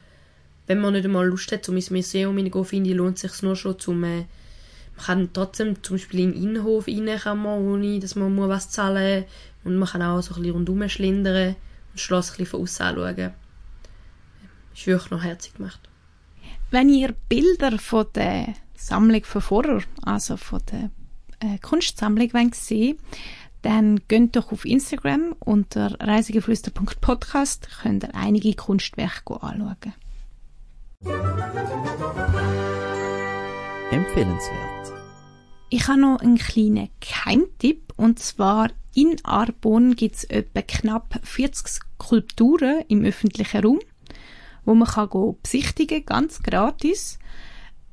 wenn 0.67 0.83
man 0.83 0.93
nicht 0.93 1.07
einmal 1.07 1.27
Lust 1.27 1.51
hat, 1.53 1.67
um 1.71 1.77
ins 1.77 1.91
Museum 1.91 2.37
hineinzugehen, 2.37 2.67
finde 2.67 2.91
ich, 2.91 2.97
lohnt 2.97 3.17
es 3.17 3.33
sich 3.33 3.43
nur 3.43 3.57
schon 3.57 3.79
zum... 3.79 4.05
Äh, 4.05 4.27
man 4.97 5.07
kann 5.07 5.31
trotzdem 5.33 5.83
zum 5.83 5.97
Beispiel 5.97 6.21
in 6.21 6.33
den 6.33 6.43
Innenhof 6.43 6.87
rein, 6.87 7.19
kann 7.19 7.43
man, 7.43 7.61
ohne 7.61 7.99
dass 7.99 8.15
man 8.15 8.35
muss 8.35 8.49
was 8.51 8.71
zahlen 8.71 9.23
muss. 9.23 9.29
Und 9.65 9.79
man 9.79 9.89
kann 9.89 10.03
auch 10.03 10.21
so 10.21 10.35
ein 10.35 10.43
bisschen 10.43 10.55
rundherum 10.55 10.89
schlendern 10.91 11.49
und 11.49 11.57
das 11.95 12.03
Schloss 12.03 12.31
ein 12.31 12.37
bisschen 12.37 12.51
von 12.51 12.61
außen 12.61 12.87
anschauen. 12.87 13.33
Ist 14.75 14.87
wirklich 14.87 15.11
noch 15.11 15.23
herzig 15.23 15.55
gemacht. 15.55 15.81
Wenn 16.71 16.91
ihr 16.91 17.15
Bilder 17.29 17.79
von 17.79 18.07
der 18.15 18.55
Sammlung 18.87 19.25
von 19.25 19.41
vorher, 19.41 19.81
also 20.03 20.37
von 20.37 20.61
der 20.71 20.91
äh, 21.41 21.59
Kunstsammlung, 21.59 22.53
sehen 22.53 22.99
dann 23.63 24.01
geht 24.09 24.37
doch 24.37 24.53
auf 24.53 24.67
Instagram 24.67 25.35
unter 25.39 25.99
reisigeflüster.podcast, 25.99 27.69
könnt 27.81 28.05
ihr 28.05 28.15
einige 28.15 28.53
Kunstwerke 28.53 29.43
anschauen. 29.43 29.95
Empfehlenswert. 33.91 34.93
Ich 35.71 35.89
habe 35.89 35.99
noch 35.99 36.21
einen 36.21 36.37
kleinen 36.37 36.91
Keimtipp 37.01 37.95
und 37.97 38.19
zwar 38.19 38.69
in 38.95 39.17
Arbon 39.25 39.97
gibt 39.97 40.17
es 40.17 40.25
etwa 40.25 40.61
knapp 40.61 41.19
40 41.23 41.67
Skulpturen 41.67 42.85
im 42.89 43.03
öffentlichen 43.03 43.65
Raum, 43.65 43.81
wo 44.67 44.75
man 44.75 44.89
kann 44.89 45.37
besichtigen 45.43 46.05
ganz 46.05 46.43
gratis. 46.43 47.19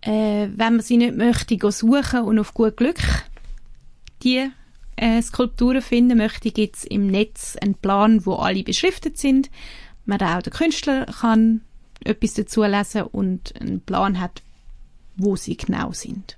Äh, 0.02 0.50
wenn 0.56 0.76
man 0.76 0.82
sie 0.82 0.98
nicht 0.98 1.16
möchte, 1.16 1.58
go 1.58 1.70
suchen 1.70 2.22
und 2.22 2.40
auf 2.40 2.54
gut 2.54 2.78
Glück 2.78 3.00
die 4.24 4.50
äh, 4.96 5.22
Skulpturen 5.22 5.82
finden 5.82 6.18
möchte, 6.18 6.52
gibt 6.52 6.78
es 6.78 6.84
im 6.84 7.08
Netz 7.08 7.56
einen 7.60 7.76
Plan, 7.76 8.26
wo 8.26 8.36
alle 8.36 8.64
beschriftet 8.64 9.18
sind. 9.18 9.50
Man 10.06 10.22
auch 10.22 10.42
der 10.42 10.54
Künstler 10.54 11.06
kann 11.06 11.62
etwas 12.04 12.34
dazu 12.34 12.64
lesen 12.64 13.04
und 13.04 13.60
einen 13.60 13.82
Plan 13.82 14.20
hat, 14.20 14.42
wo 15.16 15.36
sie 15.36 15.58
genau 15.58 15.92
sind. 15.92 16.38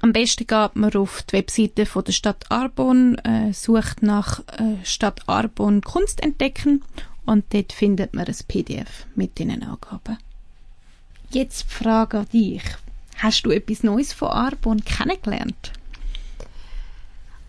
Am 0.00 0.12
besten 0.12 0.46
geht 0.46 0.76
man 0.76 0.94
auf 0.94 1.22
die 1.22 1.32
Webseite 1.34 1.84
von 1.84 2.04
der 2.04 2.12
Stadt 2.12 2.50
Arbon, 2.50 3.16
äh, 3.18 3.52
sucht 3.52 4.02
nach 4.02 4.40
äh, 4.58 4.84
Stadt 4.84 5.28
Arbon 5.28 5.80
Kunst 5.80 6.22
entdecken 6.22 6.84
und 7.26 7.52
dort 7.52 7.72
findet 7.72 8.14
man 8.14 8.26
ein 8.26 8.36
PDF 8.46 9.06
mit 9.16 9.38
den 9.38 9.50
Angaben. 9.62 10.18
Jetzt 11.30 11.70
Frage 11.70 12.24
dich. 12.32 12.62
Hast 13.16 13.44
du 13.44 13.50
etwas 13.50 13.82
Neues 13.82 14.14
von 14.14 14.28
Arbon 14.28 14.82
kennengelernt? 14.82 15.72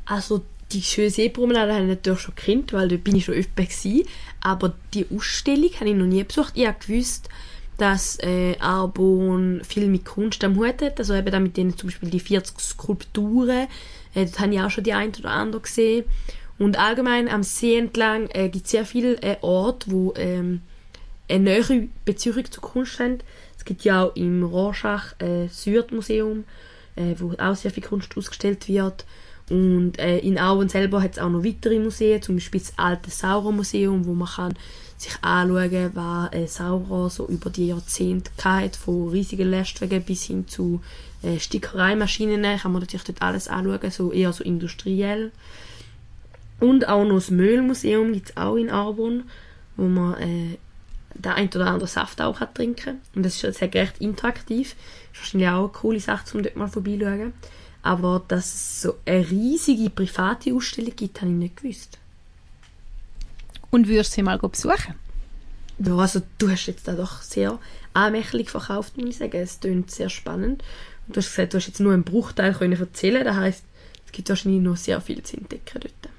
Also 0.06 0.44
die 0.74 0.82
schöne 0.82 1.10
Seepromenade 1.10 1.74
habe 1.74 1.84
ich 1.84 1.90
natürlich 1.90 2.20
schon 2.20 2.36
gekannt, 2.36 2.74
weil 2.74 2.90
dort 2.90 3.06
bin 3.06 3.16
ich 3.16 3.26
schon 3.26 3.36
öfter 3.36 3.64
gewesen. 3.64 4.04
Aber 4.42 4.74
die 4.94 5.06
Ausstellung 5.16 5.72
habe 5.80 5.90
ich 5.90 5.96
noch 5.96 6.06
nie 6.06 6.24
besucht. 6.24 6.54
Ich 6.56 6.68
habe 6.68 6.78
gewusst, 6.86 7.30
dass 7.78 8.20
äh, 8.20 8.58
Arbon 8.60 9.62
viel 9.64 9.88
mit 9.88 10.04
Kunst 10.04 10.44
am 10.44 10.58
Hut 10.58 10.82
hat. 10.82 11.00
Also 11.00 11.14
eben 11.14 11.44
mit 11.44 11.56
denen 11.56 11.78
zum 11.78 11.88
Beispiel 11.88 12.10
die 12.10 12.20
40 12.20 12.60
Skulpturen. 12.60 13.68
Äh, 14.14 14.26
dort 14.26 14.40
habe 14.40 14.54
ich 14.54 14.60
auch 14.60 14.72
schon 14.72 14.84
die 14.84 14.94
ein 14.94 15.16
oder 15.18 15.32
andere 15.32 15.62
gesehen. 15.62 16.04
Und 16.58 16.78
allgemein 16.78 17.30
am 17.30 17.44
See 17.44 17.78
entlang 17.78 18.28
äh, 18.32 18.50
gibt 18.50 18.66
es 18.66 18.72
sehr 18.72 18.86
viele 18.86 19.22
äh, 19.22 19.38
Orte, 19.40 19.90
wo 19.90 20.14
ähm, 20.18 20.62
eine 21.30 21.44
nähere 21.44 21.88
Beziehung 22.04 22.52
zur 22.52 22.62
Kunst 22.62 23.00
haben. 23.00 23.20
Es 23.60 23.66
gibt 23.66 23.84
ja 23.84 24.06
auch 24.06 24.16
im 24.16 24.44
Rorschach 24.44 25.14
äh, 25.20 25.48
Südmuseum, 25.48 26.46
wo 27.18 27.34
auch 27.38 27.56
sehr 27.56 27.72
viel 27.72 27.84
Kunst 27.84 28.18
ausgestellt 28.18 28.68
wird. 28.68 29.06
Und 29.50 29.98
äh, 29.98 30.20
in 30.20 30.38
Auen 30.38 30.70
selber 30.70 31.02
hat 31.02 31.14
es 31.14 31.20
auch 31.20 31.30
noch 31.30 31.44
weitere 31.44 31.80
Museen, 31.80 32.22
zum 32.22 32.36
Beispiel 32.36 32.62
das 32.62 32.74
alte 32.78 33.10
Saurer-Museum, 33.10 34.06
wo 34.06 34.14
man 34.14 34.28
kann 34.28 34.54
sich 34.98 35.14
anschauen 35.22 35.72
kann, 35.72 35.96
was 35.96 36.34
äh, 36.34 36.48
Saurer 36.48 37.10
so 37.10 37.28
über 37.28 37.50
die 37.50 37.68
Jahrzehnte 37.68 38.32
hatte, 38.44 38.78
von 38.78 39.10
riesigen 39.10 39.50
Lastwagen 39.50 40.04
bis 40.04 40.26
hin 40.26 40.48
zu 40.48 40.82
äh, 41.24 41.40
Stickereimaschinen, 41.40 42.60
kann 42.60 42.72
man 42.72 42.82
natürlich 42.82 43.06
dort 43.06 43.22
alles 43.22 43.48
anschauen, 43.48 43.92
so 43.92 44.12
eher 44.12 44.34
so 44.34 44.44
industriell. 44.44 45.32
Und 46.60 46.88
auch 46.88 47.06
noch 47.06 47.16
das 47.16 47.32
Müllmuseum 47.32 48.14
gibt 48.14 48.32
es 48.32 48.38
auch 48.38 48.56
in 48.56 48.70
Arbon, 48.70 49.24
wo 49.78 49.86
man 49.86 50.16
äh, 50.16 50.58
der 51.16 51.36
ein 51.36 51.48
oder 51.50 51.68
andere 51.68 51.88
Saft 51.88 52.22
auch 52.22 52.40
hat 52.40 52.56
trinken 52.56 53.02
Und 53.16 53.24
das 53.24 53.44
ist 53.44 53.58
sehr 53.58 53.74
recht 53.74 54.00
interaktiv. 54.00 54.76
Das 54.76 55.14
ist 55.14 55.20
wahrscheinlich 55.22 55.50
auch 55.50 55.64
eine 55.64 55.70
coole 55.70 56.00
Sache, 56.00 56.38
um 56.38 56.44
dort 56.44 56.56
mal 56.56 56.68
vorbeizuschauen. 56.68 57.34
Aber 57.82 58.24
dass 58.28 58.46
es 58.46 58.82
so 58.82 58.96
eine 59.06 59.30
riesige 59.30 59.90
private 59.90 60.54
Ausstellung 60.54 60.96
gibt, 60.96 61.22
habe 61.22 61.32
ich 61.32 61.38
nicht 61.38 61.58
gewusst. 61.58 61.98
Und 63.72 63.88
würdest 63.88 64.12
du 64.12 64.16
sie 64.16 64.24
mal 64.24 64.38
besuchen? 64.38 64.96
Ja, 65.80 65.96
also 65.96 66.22
du 66.38 66.50
hast 66.50 66.66
jetzt 66.66 66.88
da 66.88 66.94
doch 66.94 67.22
sehr 67.22 67.58
anmächtig 67.94 68.50
verkauft, 68.50 68.98
muss 68.98 69.10
ich 69.10 69.18
sagen. 69.18 69.38
Es 69.38 69.60
klingt 69.60 69.92
sehr 69.92 70.10
spannend. 70.10 70.64
Und 71.08 71.16
du 71.16 71.22
hast 71.22 71.30
gesagt, 71.30 71.54
du 71.54 71.58
hast 71.58 71.68
jetzt 71.68 71.80
nur 71.80 71.94
einen 71.94 72.04
Bruchteil 72.04 72.54
können 72.54 72.80
erzählen 72.80 73.24
Das 73.24 73.38
heisst, 73.38 73.64
es 74.06 74.12
gibt 74.12 74.30
wahrscheinlich 74.30 74.62
noch 74.62 74.76
sehr 74.76 75.00
viel 75.00 75.24
zu 75.24 75.38
entdecken 75.38 75.80
dort. 75.82 76.14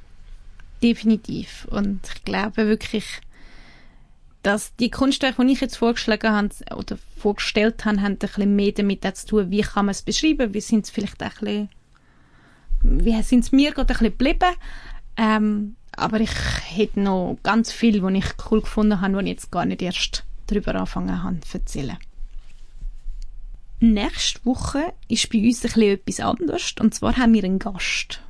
Definitiv. 0.82 1.66
Und 1.70 2.00
ich 2.14 2.24
glaube 2.24 2.68
wirklich, 2.68 3.20
dass 4.42 4.74
die 4.76 4.90
Kunstwerke, 4.90 5.44
die 5.44 5.52
ich 5.52 5.60
jetzt 5.60 5.76
vorgeschlagen 5.76 6.32
habe 6.32 6.48
oder 6.74 6.98
vorgestellt 7.18 7.84
habe, 7.84 8.00
haben 8.00 8.12
ein 8.12 8.18
bisschen 8.18 8.56
mehr 8.56 8.72
damit 8.72 9.16
zu 9.16 9.26
tun, 9.26 9.50
wie 9.50 9.60
kann 9.60 9.86
man 9.86 9.92
es 9.92 10.02
beschreiben, 10.02 10.54
wie 10.54 10.60
sind 10.60 10.86
es 10.86 10.90
vielleicht 10.90 11.22
ein 11.22 11.30
bisschen, 11.30 11.68
wie 12.82 13.22
sind 13.22 13.44
es 13.44 13.52
mir 13.52 13.72
gerade 13.72 13.92
ein 13.92 13.98
bisschen 13.98 14.18
geblieben. 14.18 14.56
Ähm, 15.16 15.76
aber 15.92 16.20
ich 16.20 16.32
hätte 16.64 17.00
noch 17.00 17.38
ganz 17.42 17.72
viel, 17.72 18.02
was 18.02 18.14
ich 18.14 18.50
cool 18.50 18.62
gefunden 18.62 19.00
habe, 19.00 19.14
wo 19.14 19.18
ich 19.18 19.26
jetzt 19.26 19.50
gar 19.50 19.66
nicht 19.66 19.82
erst 19.82 20.24
darüber 20.46 20.74
anfangen 20.74 21.22
habe 21.22 21.40
zu 21.40 21.58
erzählen. 21.58 21.98
Nächste 23.80 24.44
Woche 24.44 24.92
ist 25.08 25.30
bei 25.30 25.38
uns 25.38 25.64
ein 25.64 25.72
bisschen 25.72 25.82
etwas 25.82 26.20
anderes. 26.20 26.74
Und 26.80 26.94
zwar 26.94 27.16
haben 27.16 27.32
wir 27.32 27.44
einen 27.44 27.58
Gast. 27.58 28.20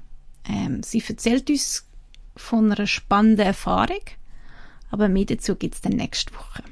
Ähm, 0.48 0.82
sie 0.82 1.02
erzählt 1.06 1.50
uns 1.50 1.86
von 2.36 2.72
einer 2.72 2.86
spannenden 2.86 3.46
Erfahrung, 3.46 4.00
aber 4.90 5.08
mehr 5.08 5.24
dazu 5.24 5.56
gibt 5.56 5.74
es 5.74 5.80
dann 5.80 5.92
nächste 5.92 6.34
Woche. 6.34 6.62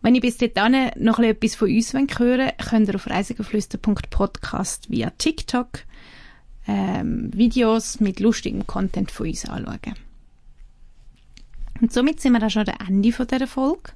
Wenn 0.00 0.14
ihr 0.14 0.20
bis 0.20 0.38
dahin 0.38 0.90
noch 0.96 1.18
etwas 1.18 1.54
von 1.54 1.68
uns 1.68 1.92
hören 1.92 2.08
wollt, 2.08 2.58
könnt 2.58 2.88
ihr 2.88 2.94
auf 2.94 3.08
reisigeflüster.podcast 3.08 4.90
via 4.90 5.10
TikTok 5.10 5.80
ähm, 6.68 7.30
Videos 7.34 7.98
mit 8.00 8.20
lustigem 8.20 8.66
Content 8.66 9.10
von 9.10 9.26
uns 9.26 9.44
anschauen. 9.44 9.94
Und 11.80 11.92
somit 11.92 12.20
sind 12.20 12.32
wir 12.32 12.44
auch 12.44 12.50
schon 12.50 12.68
am 12.68 12.86
Ende 12.86 13.10
dieser 13.10 13.46
Folge. 13.46 13.92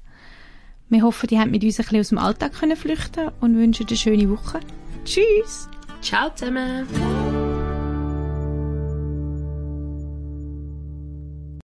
Wir 0.88 1.02
hoffen, 1.02 1.28
ihr 1.30 1.40
habt 1.40 1.50
mit 1.50 1.64
uns 1.64 1.78
ein 1.78 1.84
bisschen 1.84 2.00
aus 2.00 2.08
dem 2.10 2.18
Alltag 2.18 2.52
können 2.52 2.76
flüchten 2.76 3.30
und 3.40 3.56
wünschen 3.56 3.86
eine 3.86 3.96
schöne 3.96 4.28
Woche. 4.28 4.60
Tschüss! 5.04 5.68
Ciao 6.00 6.34
zusammen! 6.34 7.51